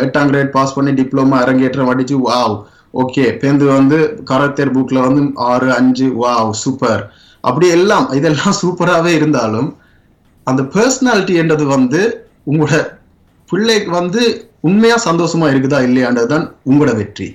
எட்டாம் 0.03 0.29
கிரேட் 0.29 0.51
பாஸ் 0.51 0.75
பண்ணி 0.75 0.91
டிப்ளமா 0.91 1.37
அரங்கேற்றம் 1.39 1.91
அடிச்சு 1.91 2.15
வாவ் 2.23 2.55
ஓகே 2.93 3.25
பேந்து 3.41 3.65
வந்து 3.71 3.97
கரத்தேர் 4.23 4.73
புக்ல 4.73 5.03
வந்து 5.05 5.21
ஆறு 5.49 5.69
அஞ்சு 5.73 6.07
வாவ் 6.15 6.51
சூப்பர் 6.63 7.03
அப்படி 7.43 7.67
எல்லாம் 7.69 8.07
இதெல்லாம் 8.13 8.57
சூப்பராகவே 8.59 9.13
இருந்தாலும் 9.13 9.69
அந்த 10.47 10.61
பர்சனாலிட்டி 10.73 11.33
என்றது 11.41 11.65
வந்து 11.67 12.01
உங்களோட 12.47 12.77
பிள்ளைக்கு 13.49 13.91
வந்து 13.91 14.21
உண்மையா 14.63 14.97
சந்தோஷமா 15.05 15.47
இருக்குதா 15.51 15.79
இல்லையான்றதுதான் 15.87 16.45
உங்களோட 16.69 16.91
வெற்றி. 16.95 17.27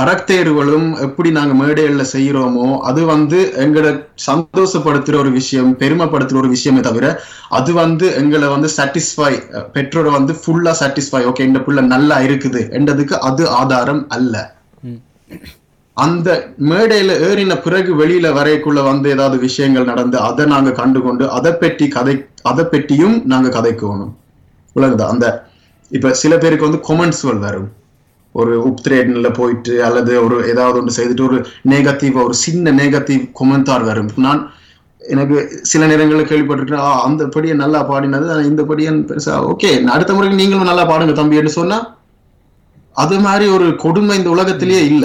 கரக்தேர்வுகளும் 0.00 0.86
எப்படி 1.00 1.30
நாங்க 1.30 1.54
மேடைகள்ல 1.54 2.04
செய்யறோமோ 2.12 2.66
அது 2.80 3.00
வந்து 3.06 3.38
எங்களை 3.56 3.90
சந்தோஷப்படுத்துற 4.26 5.14
ஒரு 5.18 5.30
விஷயம் 5.30 5.72
பெருமைப்படுத்துற 5.80 6.38
ஒரு 6.38 6.48
விஷயமே 6.48 6.80
தவிர 6.80 7.06
அது 7.50 7.72
வந்து 7.74 8.06
எங்களை 8.14 8.48
வந்து 8.48 8.68
சாட்டிஸ்ஃபை 8.76 9.32
பெற்றோரை 9.72 10.10
வந்து 10.10 10.34
ஃபுல்லா 10.40 10.72
சாட்டிஸ்ஃபை 10.80 11.22
ஓகே 11.30 11.46
இந்த 11.48 11.60
பிள்ளை 11.60 11.82
நல்லா 11.86 12.16
இருக்குது 12.20 12.62
என்றதுக்கு 12.70 13.16
அது 13.28 13.44
ஆதாரம் 13.58 14.02
அல்ல. 14.08 14.34
அந்த 15.96 16.28
மேடையில 16.70 17.16
ஏறின 17.26 17.54
பிறகு 17.60 17.92
வெளியில 17.94 18.26
வரைக்குள்ள 18.32 18.82
வந்து 18.84 19.10
ஏதாவது 19.10 19.38
விஷயங்கள் 19.38 19.90
நடந்து 19.90 20.18
அதை 20.20 20.46
நாங்க 20.46 20.72
கண்டுகொண்டு 20.72 21.26
அதை 21.30 21.52
பற்றி 21.54 21.88
கதை 21.88 22.14
அதை 22.44 22.64
பற்றியும் 22.66 23.16
நாங்க 23.26 23.48
கதைக்கணும். 23.56 24.14
உலகதா 24.76 25.08
அந்த 25.14 25.26
இப்ப 25.90 26.14
சில 26.14 26.32
பேருக்கு 26.38 26.68
வந்து 26.68 26.82
கொமெண்ட்ஸ்கள் 26.88 27.44
வரும் 27.44 27.68
ஒரு 28.34 28.54
உப்திரேட்ல 28.66 29.28
போயிட்டு 29.34 29.74
அல்லது 29.84 30.12
ஒரு 30.24 30.36
ஏதாவது 30.48 30.78
ஒன்று 30.80 30.96
செய்துட்டு 30.96 31.24
ஒரு 31.24 31.38
நெகட்டிவ் 31.68 32.16
ஒரு 32.24 32.36
சின்ன 32.42 32.72
நெகட்டிவ் 32.78 33.22
கொமெண்டார் 33.38 33.86
வரும். 33.86 34.10
நான் 34.24 34.42
எனக்கு 35.02 35.36
சில 35.64 35.82
நேரங்களில் 35.86 36.28
கேள்விப்பட்டிருக்கேன் 36.28 36.84
"ஆ, 36.84 36.92
அந்த 37.06 37.22
படியை 37.34 37.54
நல்லா 37.56 37.80
பாடினது 37.84 38.26
இந்த 38.48 38.62
படியை 38.64 38.90
பெருசா 39.08 39.34
ஓகே 39.50 39.70
அடுத்த 39.92 40.12
முறைக்கு 40.12 40.40
நீங்களும் 40.40 40.70
நல்லா 40.70 40.84
பாடுங்க 40.90 41.14
தம்பின்னு 41.18 41.54
சொன்னா 41.54 41.78
அது 42.96 43.16
மாதிரி 43.20 43.46
ஒரு 43.50 43.66
கொடுமை 43.76 44.14
இந்த 44.18 44.30
உலகத்திலேயே 44.30 44.80
இல்ல. 44.86 45.04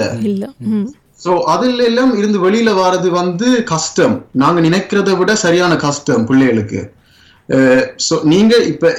சோ 1.22 1.32
அதுல 1.46 1.84
எல்லாம் 1.84 2.12
இருந்து 2.16 2.38
வெளியில 2.40 2.70
வர்றது 2.78 3.08
வந்து 3.12 3.48
கஷ்டம். 3.70 4.14
நாங்க 4.34 4.58
நினைக்கிறத 4.60 5.10
விட 5.18 5.34
சரியான 5.42 5.72
கஷ்டம் 5.84 6.26
பிள்ளைகளுக்கு. 6.28 6.80
சோ 8.06 8.14
நீங்க 8.26 8.54
இப்ப 8.70 8.90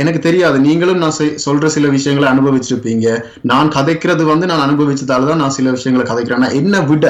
எனக்கு 0.00 0.20
தெரியாது. 0.26 0.56
நீங்களும் 0.66 1.02
நான் 1.02 1.18
சொல்ற 1.46 1.66
சில 1.76 1.88
விஷயங்களை 1.96 2.28
அனுபவிச்சிருப்பீங்க. 2.32 3.06
நான் 3.50 3.72
கதைக்கிறது 3.76 4.22
வந்து 4.32 4.46
நான் 4.50 4.64
அனுபவிச்சதால 4.66 5.28
தான் 5.30 5.42
நான் 5.42 5.56
சில 5.58 5.70
விஷயங்களை 5.76 6.04
கதைக்கிறேன். 6.10 6.56
என்னை 6.60 6.80
விட 6.90 7.06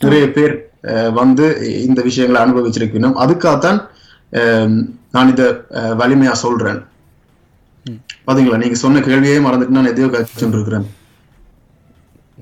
நிறைய 0.00 0.24
பேர் 0.36 0.54
வந்து 1.20 1.46
இந்த 1.88 2.00
விஷயங்களை 2.08 2.40
அனுபவிச்சிருக்கணும். 2.44 3.16
அதுக்காகத்தான் 3.24 3.80
நான் 5.14 5.30
இத 5.32 5.42
வலிமையா 6.00 6.34
சொல்றேன். 6.44 6.80
பாத்தீங்களா? 8.26 8.60
நீங்க 8.62 8.78
சொன்ன 8.82 9.00
கேள்வியே 9.08 9.40
மறந்துட்டு 9.46 9.76
நான் 9.78 9.90
எதையோ 9.92 10.10
கழிச்சுட்டு 10.12 10.56
இருக்கிறேன் 10.58 10.86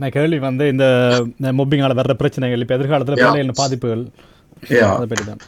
நான் 0.00 0.14
கேள்வி 0.16 0.38
வந்து 0.48 0.64
இந்த 0.72 0.84
மொப்பிங்கால 1.58 1.96
வர்ற 1.98 2.14
பிரச்சனைகள் 2.20 2.62
இப்போ 2.64 2.74
எதிர்காலத்தில் 2.78 3.58
பாதிப்புகள் 3.62 4.04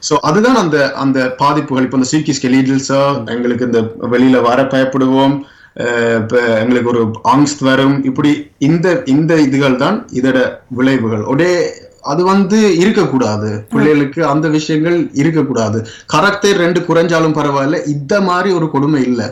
சோ 0.09 0.15
அதுதான் 0.29 0.59
அந்த 0.63 0.77
அந்த 1.03 1.19
பாதிப்புகள். 1.43 1.85
இப்போ 1.87 1.99
இந்த 1.99 2.09
சீக்கி 2.13 2.33
ஸ்கெலீடல்ஸா 2.39 3.03
எங்களுக்கு 3.35 3.69
இந்த 3.71 3.81
வெளியில 4.15 4.41
வர 4.49 4.63
பயப்படுவோம். 4.75 5.37
எங்களுக்கு 6.63 6.91
ஒரு 6.95 7.03
ஆங்ஸ்ட் 7.33 7.63
வரும். 7.69 7.97
இப்படி 8.11 8.33
இந்த 8.69 8.89
இந்த 9.15 9.35
இதுகள் 9.47 9.77
தான் 9.85 9.97
இதோட 10.19 10.39
விளைவுகள். 10.79 11.25
ஒரே 11.33 11.51
அது 12.13 12.23
வந்து 12.31 12.59
இருக்கக்கூடாது. 12.83 13.51
பிள்ளைகளுக்கு 13.73 14.21
அந்த 14.33 14.47
விஷயங்கள் 14.57 14.97
இருக்கக்கூடாது. 15.23 15.79
கரெக்டர் 16.15 16.61
ரெண்டு 16.65 16.81
குறைஞ்சாலும் 16.89 17.37
பரவாயில்ல. 17.39 17.79
இந்த 17.95 18.15
மாதிரி 18.29 18.51
ஒரு 18.59 18.67
கொடுமை 18.75 19.01
இல்ல. 19.11 19.23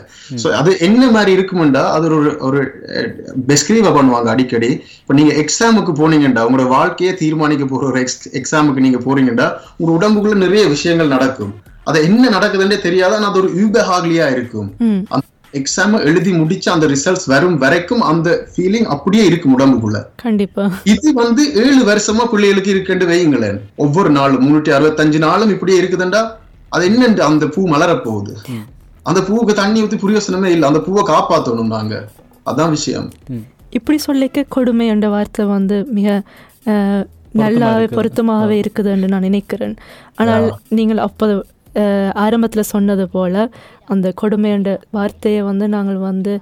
சோ 0.43 0.47
அது 0.59 0.71
என்ன 0.87 1.11
மாதிரி 1.15 1.31
இருக்குமெண்டா 1.37 1.83
அது 1.95 2.07
ஒரு 2.19 2.31
ஒரு 2.47 2.61
டெஸ்கிரைவ 3.51 3.91
பண்ணுவாங்க 3.97 4.29
அடிக்கடி. 4.35 4.71
இப்ப 5.01 5.17
நீங்க 5.19 5.33
எக்ஸாமுக்கு 5.43 5.93
போனீங்கடா 6.01 6.45
உங்களோட 6.47 6.67
வாழ்க்கையை 6.77 7.13
தீர்மானிக்க 7.23 7.65
போற 7.73 7.85
ஒரு 7.91 8.01
எக்ஸாமுக்கு 8.41 8.85
நீங்க 8.87 9.01
போறீங்கடா 9.07 9.49
உங்க 9.79 9.91
உடம்புக்குள்ள 9.97 10.37
நிறைய 10.45 10.63
விஷயங்கள் 10.75 11.13
நடக்கும். 11.15 11.53
அது 11.89 11.99
என்ன 12.07 12.29
நடக்குதுன்னே 12.37 12.79
தெரியாது 12.87 13.15
ஆனா 13.15 13.29
அது 13.29 13.39
ஒரு 13.43 13.51
யூபஹாக்லியா 13.61 14.27
இருக்கும். 14.35 14.69
அந்த 15.13 15.25
எக்ஸாம் 15.59 15.95
எழுதி 16.09 16.31
முடிச்சு 16.39 16.67
அந்த 16.73 16.85
ரிசல்ட்ஸ் 16.93 17.27
வரும் 17.33 17.57
வரைக்கும் 17.63 18.03
அந்த 18.11 18.29
ஃபீலிங் 18.51 18.87
அப்படியே 18.95 19.23
இருக்கும் 19.29 19.55
உடம்புக்குள்ள. 19.57 19.99
கண்டிப்பா. 20.23 20.63
இது 20.93 21.07
வந்து 21.23 21.43
ஏழு 21.63 21.81
வருஷமா 21.91 22.25
பிள்ளைகளுக்கு 22.31 22.71
இருக்குன்னு 22.75 23.09
வையுங்களேன். 23.11 23.59
ஒவ்வொரு 23.85 24.11
நாளும் 24.17 24.43
முன்னூற்றி 24.45 24.73
அறுபத்தஞ்சு 24.77 25.21
நாளும் 25.27 25.53
இப்படியே 25.55 25.79
இருக்குதுண்டா. 25.81 26.21
அது 26.75 26.83
என்னண்டு 26.89 27.23
அந்த 27.29 27.47
பூ 27.55 27.63
மலரப் 27.73 28.05
போகுது 28.05 28.35
அந்த 29.09 29.19
பூவுக்கு 29.27 29.53
தண்ணி 29.61 29.79
ஊத்தி 29.83 29.97
பிரயோசனமே 30.03 30.49
இல்லை. 30.55 30.65
அந்த 30.71 30.81
பூவை 30.85 31.01
காப்பாத்தணும் 31.13 31.73
நாங்க. 31.75 31.95
அதான் 32.51 32.73
விஷயம். 32.77 33.07
இப்படி 33.77 33.97
சொல்லிக்க 34.07 34.45
கொடுமை 34.55 34.85
என்ற 34.93 35.07
வார்த்தை 35.15 35.43
வந்து 35.55 35.77
மிக 35.97 36.07
நல்லாவே. 37.41 37.85
பொருத்தமாகவே 37.97 38.55
இருக்குதுன்னு 38.61 39.07
நான் 39.13 39.27
நினைக்கிறேன். 39.27 39.73
ஆனால் 40.21 40.45
நீங்கள் 40.77 41.01
அப்போது 41.07 41.35
ஆரம்பத்தில் 42.23 42.71
சொன்னது 42.71 43.05
போல 43.09 43.35
அந்த 43.85 44.07
கொடுமை 44.15 44.49
என்ற 44.51 44.69
வார்த்தையை 44.91 45.41
வந்து 45.43 45.67
நாங்கள் 45.69 45.99
வந்து 46.03 46.33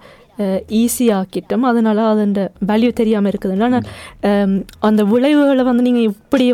ஈஸி 0.77 1.05
ஆக்கிட்டோம். 1.13 1.63
அதனால 1.63 2.05
அதன் 2.07 2.31
வேல்யூ 2.67 2.91
தெரியாமல் 2.93 3.31
இருக்குது. 3.31 3.55
ஆனால் 3.61 3.85
அஹ், 4.23 4.55
அந்த 4.79 5.01
விளைவுகளை 5.05 5.63
வந்து 5.63 5.85
நீங்கள் 5.87 6.07
இப்படி 6.11 6.45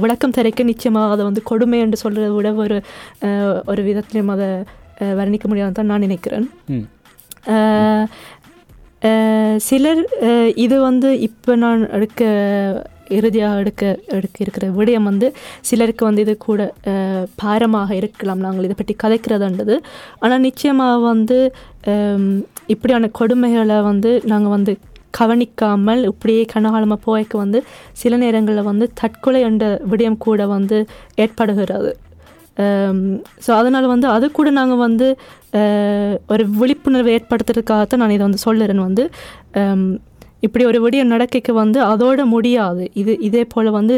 விளக்கம் 0.00 0.36
தரைக்க 0.36 0.62
நிச்சயமாக 0.64 1.12
அதை 1.14 1.24
வந்து 1.24 1.42
கொடுமை 1.42 1.80
என்று 1.80 1.98
சொல்கிறத 2.04 2.30
விட 2.36 2.52
ஒரு 2.62 2.78
ஒரு 3.66 3.82
விதத்திலையும் 3.82 4.32
அதை 4.34 4.48
வர்ணிக்க 5.18 5.46
முடியாதுன்னு 5.46 5.78
தான் 5.78 5.90
நான் 5.92 6.06
நினைக்கிறேன். 6.06 6.46
சிலர் 9.60 10.02
இது 10.56 10.76
வந்து 10.80 11.08
இப்போ 11.20 11.52
நான் 11.56 11.82
எடுக்க 11.90 12.22
இறுதியாக 13.18 13.60
எடுக்க 13.62 13.82
எடுக்க 14.16 14.36
இருக்கிற 14.44 14.66
விடயம் 14.78 15.08
வந்து 15.10 15.28
சிலருக்கு 15.68 16.04
வந்து 16.08 16.24
இது 16.26 16.34
கூட 16.46 16.60
பாரமாக 17.42 17.90
இருக்கலாம். 18.00 18.42
நாங்கள் 18.46 18.66
இதை 18.68 18.76
பற்றி 18.80 18.96
கதைக்கிறதுன்றது. 19.04 19.76
ஆனால் 20.24 20.44
நிச்சயமாக 20.48 21.04
வந்து 21.12 21.38
இப்படியான 22.74 23.10
கொடுமைகளை 23.20 23.78
வந்து 23.90 24.12
நாங்கள் 24.32 24.54
வந்து 24.56 24.74
கவனிக்காமல் 25.18 26.00
இப்படியே 26.10 26.44
கனகாலமாக 26.52 27.00
போய்க்கு 27.08 27.36
வந்து 27.42 27.58
சில 28.00 28.16
நேரங்களில் 28.22 28.68
வந்து 28.70 28.86
தற்கொலை 29.00 29.40
என்ற 29.48 29.64
விடயம் 29.90 30.22
கூட 30.26 30.46
வந்து 30.56 30.78
ஏற்படுகிறது. 31.24 31.92
ஸோ 33.44 33.50
அதனால் 33.58 33.86
வந்து 33.92 34.06
அது 34.16 34.26
கூட 34.38 34.48
நாங்கள் 34.58 34.82
வந்து 34.86 35.06
ஒரு 36.32 36.44
விழிப்புணர்வு 36.58 37.14
ஏற்படுத்துறதுக்காகத்தான் 37.16 38.02
நான் 38.02 38.16
இதை 38.16 38.24
வந்து 38.28 38.44
சொல்லுறேன் 38.46 38.84
வந்து. 38.88 39.04
இப்படி 40.46 40.64
ஒரு 40.70 40.78
விடியம் 40.84 41.12
நடக்கைக்கு 41.14 41.52
வந்து 41.62 41.78
அதோட 41.92 42.20
முடியாது. 42.34 42.84
இது 43.00 43.12
இதே 43.28 43.42
போல் 43.52 43.70
வந்து 43.78 43.96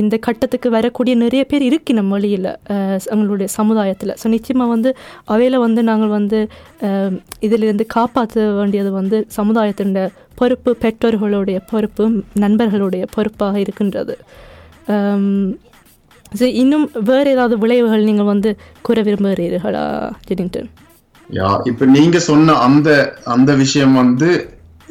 இந்த 0.00 0.14
கட்டத்துக்கு 0.26 0.68
வரக்கூடிய 0.76 1.14
நிறைய 1.24 1.42
பேர் 1.50 1.64
இருக்கு 1.68 1.92
நம்ம 1.98 2.14
வழியில் 2.16 2.50
எங்களுடைய 3.12 3.48
சமுதாயத்தில். 3.58 4.14
ஸோ 4.22 4.26
நிச்சயமாக 4.36 4.72
வந்து 4.74 4.92
அவையில் 5.34 5.64
வந்து 5.66 5.82
நாங்கள் 5.90 6.14
வந்து 6.18 6.40
இதிலிருந்து 7.46 7.86
காப்பாற்ற 7.96 8.46
வேண்டியது 8.58 8.92
வந்து 9.00 9.18
சமுதாயத்தின் 9.38 9.94
பொறுப்பு 10.40 10.70
பெற்றோர்களுடைய 10.82 11.60
பொறுப்பு 11.70 12.04
நண்பர்களுடைய 12.44 13.04
பொறுப்பாக 13.14 13.56
இருக்கின்றது. 13.64 14.16
ஸோ 16.38 16.46
இன்னும் 16.62 16.84
வேறு 17.10 17.28
ஏதாவது 17.34 17.54
விளைவுகள் 17.62 18.08
நீங்கள் 18.08 18.30
வந்து 18.32 18.50
கூற 18.86 19.00
விரும்புகிறீர்களா 19.08 19.84
ஜெனிங்டன் 20.28 20.68
யா 21.30 21.48
இப்ப 21.70 21.86
நீங்க 21.96 22.18
சொன்ன 22.30 22.54
அந்த 22.66 22.88
அந்த 23.34 23.50
விஷயம் 23.62 23.94
வந்து 24.02 24.28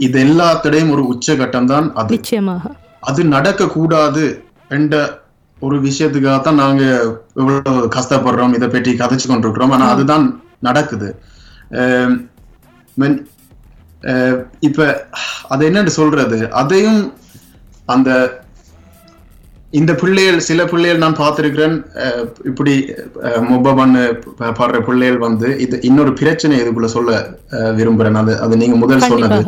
இது 0.06 0.18
எல்லாத்தடையும் 0.26 0.92
ஒரு 0.96 1.04
உச்சகட்டம் 1.14 1.70
தான் 1.74 1.88
அது. 2.02 2.14
நிச்சயமாக. 2.16 2.72
அது 3.10 3.22
நடக்க 3.36 3.68
கூடாது 3.78 4.26
என்ற 4.78 4.96
ஒரு 5.66 5.78
விஷயத்துக்காக 5.86 6.40
தான் 6.48 6.62
நாங்க 6.64 6.84
இவ்வளவு 7.42 7.92
கஷ்டப்படுறோம் 7.98 8.56
இதை 8.58 8.68
பற்றி 8.74 8.92
கதைச்சு 9.02 9.28
கொண்டிருக்கிறோம். 9.28 9.74
ஆனா 9.76 9.86
அதுதான் 9.94 10.26
நடக்குது. 10.68 11.10
இப்ப 14.68 14.90
அது 15.54 15.62
என்னன்னு 15.70 15.94
சொல்றது? 16.02 16.40
அதையும் 16.62 17.02
அந்த 17.96 18.10
இந்த 19.80 19.92
பிள்ளைகள் 20.02 20.46
சில 20.48 20.60
பிள்ளைகள் 20.72 21.02
நான் 21.04 21.22
பார்த்திருக்கிறேன் 21.22 21.76
இப்படி 22.50 22.74
மொப 23.50 23.74
பண்ணு 23.80 24.04
பாடுற 24.60 24.78
பிள்ளைகள் 24.88 25.26
வந்து 25.26 25.48
இது 25.66 25.76
இன்னொரு 25.90 26.12
பிரச்சனை 26.22 26.60
இதுக்குள்ள 26.62 26.90
சொல்ல 26.98 27.12
விரும்புறேன். 27.80 28.20
அது 28.22 28.34
அது 28.46 28.62
நீங்க 28.62 28.78
முதல் 28.84 29.10
சொன்னது. 29.14 29.40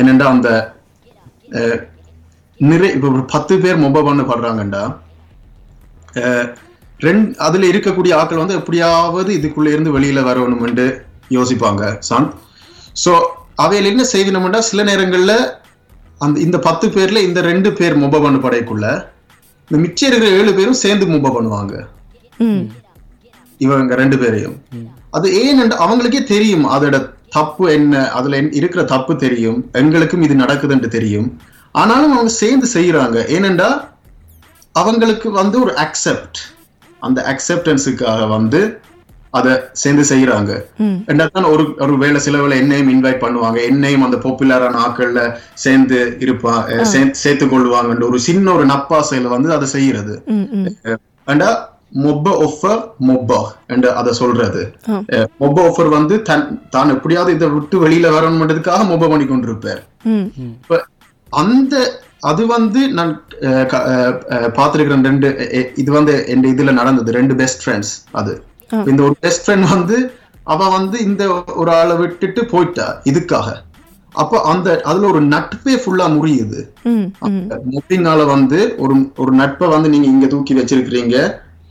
என்னண்டா 0.00 0.26
அந்த 0.34 0.48
நிறைய 2.60 2.90
இப்ப 2.96 3.06
ஒரு 3.14 3.24
பத்து 3.34 3.54
பேர் 3.62 3.82
மொப 3.84 4.02
பண்ணு 4.06 4.22
பாடுறாங்கண்டா. 4.28 4.82
ரெண்டு 7.06 7.26
அதுல 7.46 7.68
இருக்கக்கூடிய 7.72 8.12
ஆட்கள் 8.18 8.42
வந்து 8.42 8.58
எப்படியாவது 8.60 9.30
இதுக்குள்ள 9.38 9.72
இருந்து 9.74 9.90
வெளியில 9.96 10.20
வரணும்னு 10.28 10.86
யோசிப்பாங்க 11.36 11.82
சான் 12.08 12.28
சோ 13.02 13.12
அவையில் 13.64 13.90
என்ன 13.92 14.04
செய்யணும்னா 14.12 14.60
சில 14.70 14.82
நேரங்கள்ல 14.90 15.34
அந்த 16.24 16.36
இந்த 16.46 16.58
பத்து 16.66 16.86
பேர்ல 16.94 17.22
இந்த 17.28 17.40
ரெண்டு 17.50 17.70
பேர் 17.78 17.96
மொப 18.04 18.20
பண்ணு 18.24 18.38
படைக்குள்ள 18.44 18.86
இந்த 19.70 19.78
மிச்சம் 19.84 20.08
இருக்கிற 20.08 20.30
ஏழு 20.38 20.50
பேரும் 20.58 20.82
சேர்ந்து 20.84 21.06
மொப 21.14 21.30
பண்ணுவாங்க. 21.36 21.74
இவங்க 23.64 23.94
ரெண்டு 24.02 24.16
பேரையும். 24.22 24.56
அது 25.16 25.26
ஏன் 25.42 25.60
அவங்களுக்கே 25.84 26.22
தெரியும் 26.32 26.66
அதோட 26.74 26.96
தப்பு 27.38 27.64
என்ன 27.76 28.02
அதுல 28.18 28.38
இருக்கிற 28.60 28.82
தப்பு 28.94 29.12
தெரியும் 29.24 29.58
எங்களுக்கும் 29.82 30.24
இது 30.26 30.34
நடக்குதுன்னு 30.42 30.88
தெரியும். 30.96 31.28
ஆனாலும் 31.80 32.14
அவங்க 32.16 32.32
சேர்ந்து 32.42 32.66
செய்யறாங்க 32.76 33.16
ஏனென்றா 33.36 33.70
அவங்களுக்கு 34.74 35.28
வந்து 35.40 35.56
ஒரு 35.64 35.72
அக்செப்ட் 35.84 36.38
அந்த 37.06 37.18
அக்செப்டன்ஸுக்காக 37.32 38.28
வந்து 38.36 38.60
அதை 39.38 39.52
சேர்ந்து 39.80 40.04
செய்யறாங்க 40.10 40.52
ஒரு 41.54 41.64
ஒரு 41.84 41.94
வேளை 42.02 42.18
சில 42.26 42.36
வேளை 42.42 42.54
என்னையும் 42.62 42.90
இன்வைட் 42.92 43.22
பண்ணுவாங்க. 43.24 43.58
என்னையும் 43.70 44.04
அந்த 44.06 44.16
பாப்புலரான 44.24 44.80
ஆட்கள்ல 44.84 45.22
சேர்ந்து 45.64 45.98
இருப்பா 46.24 46.54
சேர்த்து 47.22 47.46
கொள்வாங்கன்ற 47.52 48.06
ஒரு 48.10 48.20
சின்ன 48.28 48.52
ஒரு 48.56 48.66
நப்பாசையில 48.72 49.32
வந்து 49.36 49.50
அதை 49.56 49.68
செய்யறது. 49.76 50.14
அண்டா 51.32 51.50
மொப்ப 52.04 52.32
ஒஃபர் 52.46 52.80
மொப்பா 53.08 53.40
என்று 53.66 53.88
அதை 54.00 54.12
சொல்றது. 54.12 54.62
மொப்ப 55.42 55.58
ஒஃபர் 55.68 55.90
வந்து 55.96 56.14
தன் 56.22 56.44
தான் 56.70 56.92
எப்படியாவது 56.94 57.32
இதை 57.36 57.48
விட்டு 57.48 57.76
வெளியில 57.84 58.10
வரணுன்றதுக்காக 58.16 58.86
மொப்ப 58.90 59.08
பண்ணி 59.12 59.26
கொண்டிருப்பார். 59.26 59.82
இப்ப 60.64 60.80
அந்த 61.32 61.74
அது 62.22 62.42
வந்து 62.46 62.80
நான் 62.98 63.10
பார்த்திருக்கிறேன் 64.58 65.06
ரெண்டு 65.10 65.28
இது 65.76 65.90
வந்து 65.92 66.14
என் 66.26 66.50
இதுல 66.52 66.72
நடந்தது 66.72 67.18
ரெண்டு 67.18 67.34
பெஸ்ட் 67.34 67.62
ஃப்ரெண்ட்ஸ் 67.64 67.94
அது. 68.12 68.34
இந்த 68.90 69.00
ஒரு 69.08 69.16
பெஸ்ட் 69.20 69.44
ஃப்ரெண்ட் 69.44 69.68
வந்து 69.74 69.96
அவ 70.54 70.68
வந்து 70.68 70.96
இந்த 71.08 71.22
ஒரு 71.60 71.70
ஆளை 71.78 71.94
விட்டுட்டு 72.00 72.42
போயிட்டா 72.52 72.86
இதுக்காக. 73.10 73.48
அப்ப 74.14 74.40
அந்த 74.50 74.68
அதுல 74.84 75.08
ஒரு 75.12 75.20
நட்பே 75.32 75.74
ஃபுல்லா 75.82 76.06
முறியுது. 76.16 76.60
ம் 76.92 77.06
ம். 77.30 77.42
முப்பினால 77.72 78.20
வந்து 78.26 78.60
ஒரு 78.78 78.94
ஒரு 79.16 79.32
நட்பை 79.40 79.66
வந்து 79.68 79.88
நீங்க 79.88 80.06
இங்க 80.06 80.26
தூக்கி 80.26 80.54
வச்சிருக்கிறீங்க. 80.54 81.16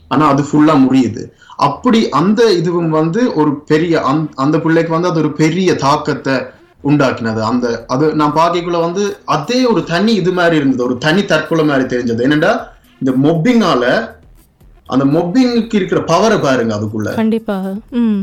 ஆனா 0.08 0.26
அது 0.26 0.42
ஃபுல்லா 0.42 0.74
முறியுது 0.84 1.22
அப்படி 1.56 2.08
அந்த 2.08 2.52
இதுவும் 2.52 2.90
வந்து 2.90 3.34
ஒரு 3.34 3.60
பெரிய 3.60 4.02
அந்த- 4.34 4.58
பிள்ளைக்கு 4.58 4.92
வந்து 4.92 5.08
அது 5.08 5.18
ஒரு 5.18 5.32
பெரிய 5.32 5.74
தாக்கத்தை 5.74 6.34
உண்டாக்கினது. 6.84 7.40
அந்த 7.40 7.84
அது 7.86 8.14
நான் 8.14 8.32
பார்க்கக்குள்ள 8.32 8.80
வந்து 8.80 9.16
அதே 9.24 9.64
ஒரு 9.64 9.84
தனி 9.84 10.12
இது 10.14 10.32
மாதிரி 10.32 10.56
இருந்தது. 10.56 10.84
ஒரு 10.84 10.98
தனி 10.98 11.24
தற்கொலை 11.24 11.64
மாதிரி 11.64 11.96
தெரிஞ்சது. 11.96 12.22
என்னடா 12.22 12.72
இந்த 13.00 13.28
மொப்பிங்கால 13.28 13.84
அந்த 14.86 15.04
மொப்பிங்க்கு 15.04 15.74
இருக்கிற 15.74 16.00
பவரை 16.00 16.40
பாருங்க 16.40 16.74
அதுக்குள்ள. 16.74 17.14
கண்டிப்பாக 17.14 17.74
ம். 17.90 18.20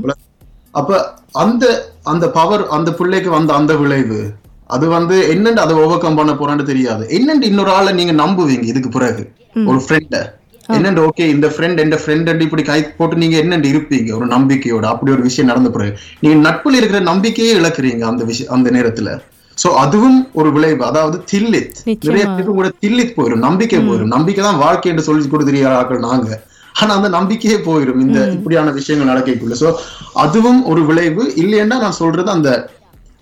அப்ப 0.71 1.13
அந்த 1.31 1.65
அந்த 2.03 2.29
பவர் 2.29 2.67
அந்த 2.67 2.93
பிள்ளைக்கு 2.93 3.29
வந்த 3.29 3.53
அந்த 3.53 3.75
விளைவு 3.75 4.33
அது 4.67 4.89
வந்து 4.89 5.15
என்னண்டு 5.35 5.59
அதை 5.65 5.75
ஓவர் 5.75 5.97
கம் 5.97 6.15
பண்ண 6.15 6.33
போறான்னு 6.33 6.63
தெரியாது. 6.63 7.05
என்னண்டு 7.05 7.41
இன்னொரு 7.41 7.71
ஆளை 7.71 7.93
நீங்க 7.93 8.23
நம்புவீங்க 8.23 8.63
இதுக்கு 8.63 8.89
பிறகு? 8.89 9.31
ஒரு 9.65 9.81
ஃப்ரெண்ட 9.87 10.41
என்னண்டு 10.77 11.07
ஓகே 11.07 11.19
இந்த 11.19 11.47
ஃப்ரெண்ட் 11.47 11.77
எந்த 11.77 12.01
ஃப்ரெண்ட் 12.05 12.41
இப்படி 12.41 12.63
கை 12.63 12.83
போட்டு 12.83 13.15
நீங்க 13.15 13.37
என்னண்டு 13.37 13.69
இருப்பீங்க? 13.73 14.15
ஒரு 14.15 14.27
நம்பிக்கையோட. 14.27 14.83
அப்படி 14.83 15.11
ஒரு 15.11 15.21
விஷயம் 15.21 15.49
நடந்த 15.49 15.69
பிறகு. 15.69 15.97
நீங்க 16.19 16.49
நட்புல 16.49 16.71
இருக்கிற 16.71 16.99
நம்பிக்கையே 16.99 17.53
இழக்கிறீங்க 17.55 18.01
அந்த 18.01 18.23
விஷயம் 18.23 18.53
அந்த 18.53 18.71
நேரத்துல. 18.71 19.21
சோ 19.63 19.67
அதுவும் 19.67 20.29
ஒரு 20.33 20.51
விளைவு. 20.51 20.85
அதாவது 20.85 21.23
தில்லித். 21.31 21.73
நிச்சயமா. 21.85 22.05
நிறைய 22.05 22.25
பேருக்கு 22.25 22.53
கூட 22.53 22.71
தில்லித் 22.81 23.13
போயிடும் 23.17 23.45
நம்பிக்கை 23.47 23.79
போயிடும் 23.79 24.13
நம்பிக்கை 24.15 24.43
தான் 24.43 24.57
வாழ்க்கை 24.57 24.91
என்று 24.91 25.03
சொல்லி 25.03 25.27
கொடுக்குற 25.27 25.67
ஆட்கள் 25.67 25.99
நாங்க. 25.99 26.43
ஆனா 26.73 26.95
அந்த 26.95 27.09
நம்பிக்கையே 27.09 27.57
போயிடும் 27.57 27.99
இந்த 27.99 28.29
இப்படியான 28.31 28.71
விஷயங்கள் 28.71 29.15
நடக்கக்குள்ள. 29.15 29.55
சோ 29.59 29.73
அதுவும் 30.13 30.65
ஒரு 30.65 30.85
விளைவு. 30.85 31.33
இல்லைன்னா 31.35 31.77
நான் 31.79 31.91
சொல்றது 31.91 32.31
அந்த 32.31 32.69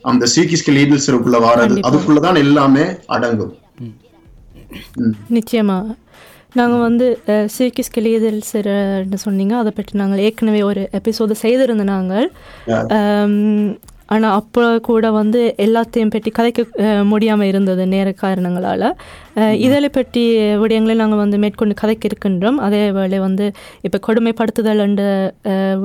அந்த 0.01 0.25
சீக்கிஸ்க 0.35 0.67
லீடர்ஸருக்குள்ள 0.67 1.39
வாரது. 1.41 1.79
அதுக்குள்ளதான் 1.89 2.37
எல்லாமே 2.37 2.85
அடங்கும். 3.05 3.57
ம். 4.97 5.13
நாங்கள் 6.51 6.79
வந்து 6.79 7.05
சீக்கிஸ் 7.55 7.93
கிளியதல்ஸ்ன்னு 7.95 8.75
சொன்னீங்க. 9.23 9.53
அதை 9.57 9.71
பற்றி 9.71 9.93
நாங்கள் 9.97 10.23
ஏற்கனவே 10.23 10.63
ஒரு 10.63 10.81
எபிசோடு 10.99 11.35
செய்திருந்த 11.41 11.85
நாங்கள். 11.91 12.27
ஆனால் 14.09 14.33
அப்போ 14.33 14.63
கூட 14.79 15.05
வந்து 15.11 15.41
எல்லாத்தையும் 15.57 16.11
பற்றி 16.11 16.29
கதைக்க 16.31 16.61
முடியாமல் 17.03 17.47
இருந்தது 17.47 17.83
நேர 17.87 18.11
காரணங்களால். 18.13 18.85
இதில் 19.57 19.89
பற்றி 19.89 20.23
விடயங்களை 20.57 20.95
நாங்கள் 20.95 21.21
வந்து 21.21 21.37
மேற்கொண்டு 21.37 21.75
கதைக்க 21.81 22.03
இருக்கின்றோம். 22.05 22.57
அதே 22.59 22.91
வேளை 22.91 23.19
வந்து 23.19 23.45
இப்போ 23.81 23.99
கொடுமைப்படுத்துதல் 24.07 24.79
என்ற 24.79 25.03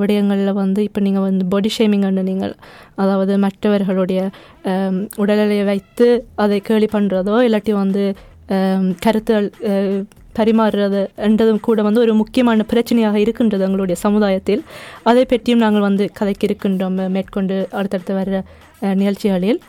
விடயங்களில் 0.01 0.53
வந்து 0.53 0.83
இப்போ 0.83 1.01
நீங்கள் 1.01 1.27
வந்து 1.27 1.45
பாடி 1.45 1.71
ஷேமிங் 1.77 2.05
நீங்கள் 2.23 2.53
அதாவது 2.95 3.35
மற்றவர்களுடைய 3.37 4.21
உடல்நிலையை 5.17 5.65
வைத்து 5.65 6.09
அதை 6.37 6.59
கேலி 6.61 6.89
பண்ணுறதோ 6.93 7.37
இல்லாட்டி 7.47 7.75
வந்து 7.77 8.03
அஹ், 8.49 8.83
பரிமாறுறது 10.37 11.01
என்றதும் 11.27 11.61
கூட 11.67 11.81
வந்து 11.87 12.03
ஒரு 12.05 12.13
முக்கியமான 12.21 12.65
பிரச்சனையாக 12.71 13.17
இருக்கின்றது 13.23 13.65
எங்களுடைய 13.67 13.97
சமுதாயத்தில். 14.05 14.61
அதை 15.09 15.23
பற்றியும் 15.31 15.63
நாங்கள் 15.63 15.85
வந்து 15.87 16.05
கதைக்கு 16.19 16.47
இருக்கின்றோம் 16.49 16.99
மேற்கொண்டு 17.15 17.57
அடுத்தடுத்து 17.79 18.15
வர்ற 18.19 18.39
நிகழ்ச்சிகளில். 19.01 19.59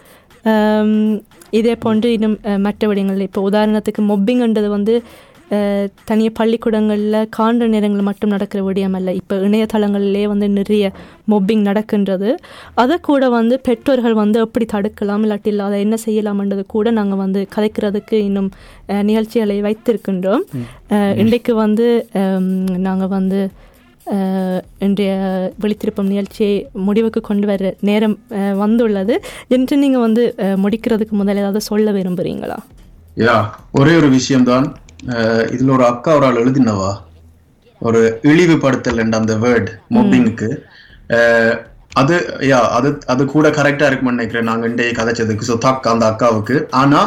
இதே 1.59 1.75
போன்று 1.85 2.09
இன்னும் 2.17 2.37
மற்ற 2.67 2.89
விடயங்கள் 2.89 3.27
இப்போ 3.27 3.43
உதாரணத்துக்கு 3.51 4.03
மொப்பிங்ன்றது 4.11 4.69
வந்து 4.77 4.95
தனியாக 6.09 6.33
பள்ளிக்கூடங்களில் 6.39 7.19
காண்ற 7.37 7.67
நேரங்களில் 7.75 8.09
மட்டும் 8.09 8.33
நடக்கிற 8.35 8.61
விடயம் 8.67 8.97
அல்ல. 8.99 9.11
இப்போ 9.21 9.37
இணையதளங்களிலே 9.49 10.25
வந்து 10.33 10.47
நிறைய 10.59 10.91
மொப்பிங் 11.33 11.63
நடக்கின்றது. 11.69 12.31
அதை 12.83 12.97
கூட 13.09 13.29
வந்து 13.39 13.57
பெற்றோர்கள் 13.69 14.17
வந்து 14.23 14.39
எப்படி 14.47 14.67
தடுக்கலாம் 14.75 15.25
இல்லாட்டி 15.27 15.51
இல்லை 15.53 15.65
அதை 15.69 15.79
என்ன 15.87 15.99
செய்யலாம்ன்றது 16.07 16.65
கூட 16.75 16.91
நாங்கள் 16.99 17.23
வந்து 17.25 17.43
கதைக்கிறதுக்கு 17.55 18.19
இன்னும் 18.29 18.51
நிகழ்ச்சிகளை 19.11 19.57
வைத்திருக்கின்றோம். 19.69 20.45
இன்றைக்கு 21.23 21.55
வந்து 21.65 21.89
நாங்கள் 22.89 23.15
வந்து 23.17 23.41
இன்றைய 24.87 25.13
விழித்திருப்பம் 25.63 26.11
நிகழ்ச்சியை 26.13 26.53
முடிவுக்கு 26.87 27.21
கொண்டு 27.27 27.47
வர 27.51 27.73
நேரம் 27.89 28.15
வந்துள்ளது. 28.63 29.15
என்று 29.57 29.77
நீங்கள் 29.83 30.05
வந்து 30.07 30.23
முடிக்கிறதுக்கு 30.65 31.15
முதல்ல 31.21 31.43
ஏதாவது 31.45 31.63
சொல்ல 31.71 31.93
விரும்புகிறீங்களா 31.97 32.59
யா 33.25 33.37
ஒரே 33.81 33.95
ஒரு 34.01 34.09
விஷயம்தான். 34.19 34.69
இதுல 35.55 35.71
ஒரு 35.71 35.85
அக்கா 35.85 36.15
ஒரு 36.15 36.27
ஆள் 36.27 36.41
எழுதினவா? 36.45 36.91
ஒரு 37.81 38.21
இழிவுபடுத்தல் 38.23 39.03
அந்த 39.21 39.35
வேர்ட் 39.37 39.71
மொப்பிங்க்கு 39.91 40.51
அது 41.95 42.17
யா 42.49 42.59
அது 42.79 42.99
அது 43.07 43.25
கூட 43.25 43.49
கரெக்டா 43.49 43.87
இருக்கும்னு 43.87 44.17
நினைக்கிறேன். 44.17 44.49
நாங்க 44.51 44.67
இன்றைய 44.67 44.93
கதைச்சதுக்கு. 44.99 45.49
ஸோ 45.51 45.55
தக் 45.67 45.89
அந்த 45.93 46.05
அக்காவுக்கு. 46.13 46.57
ஆனா 46.71 47.01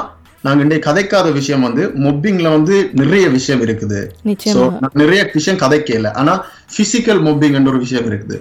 நாங்க 0.43 0.63
இன்றைய 0.63 0.81
கதைக்காத 0.85 1.31
விஷயம் 1.31 1.61
வந்து 1.61 1.83
மொப்பிங்ல 2.05 2.51
வந்து 2.51 2.89
நிறைய 2.93 3.29
விஷயம் 3.29 3.61
இருக்குது. 3.61 3.99
நிச்சயமா. 4.25 4.89
நிறைய 4.93 5.31
விஷயம் 5.33 5.59
கதைக்கல. 5.59 6.11
ஆனா 6.13 6.33
பிசிக்கல் 6.77 7.21
மொப்பிங் 7.27 7.69
ஒரு 7.73 7.77
விஷயம் 7.77 8.07
இருக்குது. 8.11 8.37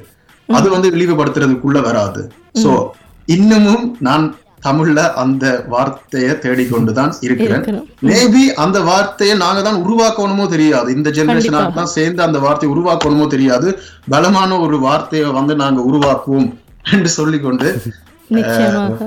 அது 0.48 0.70
வந்து 0.70 0.90
இழிவுபடுத்துறதுக்குள்ள 0.90 1.80
வராது. 1.82 2.22
சோ 2.64 2.92
இன்னமும் 3.28 3.96
நான் 4.00 4.24
தமிழ்ல 4.66 5.00
அந்த 5.22 5.44
வார்த்தையை 5.74 6.32
தேடிக்கொண்டுதான் 6.44 7.12
இருக்கிறேன். 7.26 7.64
மேபி 8.08 8.42
அந்த 8.64 8.78
வார்த்தையை 8.88 9.36
நாங்க 9.44 9.60
தான் 9.68 9.80
உருவாக்கணுமோ 9.84 10.46
தெரியாது. 10.54 10.88
இந்த 10.96 11.08
கண்டிப்பா. 11.18 11.62
தான் 11.78 11.94
சேர்ந்து 11.96 12.22
அந்த 12.28 12.40
வார்த்தையை 12.46 12.72
உருவாக்கணுமோ 12.74 13.26
தெரியாது. 13.34 13.70
பலமான 14.14 14.60
ஒரு 14.66 14.78
வார்த்தையை 14.88 15.30
வந்து 15.38 15.56
நாங்க 15.62 15.80
உருவாக்குவோம் 15.90 16.50
என்று 16.94 17.12
சொல்லிக்கொண்டு 17.18 17.68
நிச்சயமாக. 18.36 19.06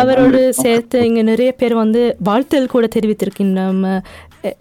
அவரோடு 0.00 0.40
சேர்த்து 0.62 0.98
இங்கே 1.08 1.22
நிறைய 1.28 1.50
பேர் 1.60 1.74
வந்து 1.82 2.00
வாழ்த்தல் 2.28 2.72
கூட 2.72 2.86
தெரிவித்திருக்கின்றோம். 2.96 3.84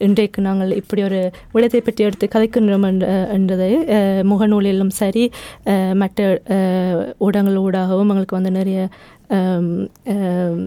இன்றைக்கு 0.05 0.39
நாங்கள் 0.45 0.71
இப்படி 0.79 1.01
ஒரு 1.07 1.19
விடத்தை 1.53 1.79
பற்றி 1.81 2.05
எடுத்து 2.07 2.25
கதைக்கின்றோம் 2.27 2.85
என்ற 2.89 3.05
என்றதை 3.35 3.69
முகநூலிலும் 4.31 4.93
சரி 5.01 5.23
மற்ற 6.01 6.19
ஊடகங்கள் 7.25 7.61
ஊடாகவும் 7.65 8.11
எங்களுக்கு 8.13 8.39
வந்து 8.39 8.51
நிறைய 8.57 8.79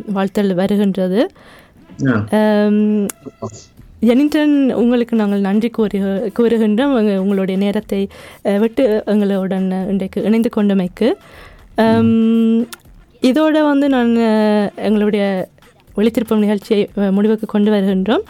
வாழ்த்தல் 0.06 0.54
வருகின்றது. 0.54 1.30
ஜெனிங்டன் 4.00 4.72
உங்களுக்கு 4.72 5.16
நாங்கள் 5.16 5.40
நன்றி 5.40 5.70
கூறி 5.70 5.98
கூறுகின்றோம். 6.00 6.84
உங்க- 6.84 7.20
உங்களுடைய 7.20 7.60
நேரத்தை 7.60 8.08
விட்டு 8.42 9.02
எங்களுடன் 9.06 9.88
இன்றைக்கு 9.88 10.22
இணைந்து 10.22 10.48
கொண்டமைக்கு. 10.48 11.18
இதோட 13.22 13.62
வந்து 13.62 13.88
நான் 13.88 14.16
எங்களுடைய 14.76 15.48
ஒளித்திருப்பம் 15.96 16.38
நிகழ்ச்சியை 16.38 16.90
முடிவுக்கு 16.94 17.46
கொண்டு 17.46 17.70
வருகின்றோம். 17.70 18.20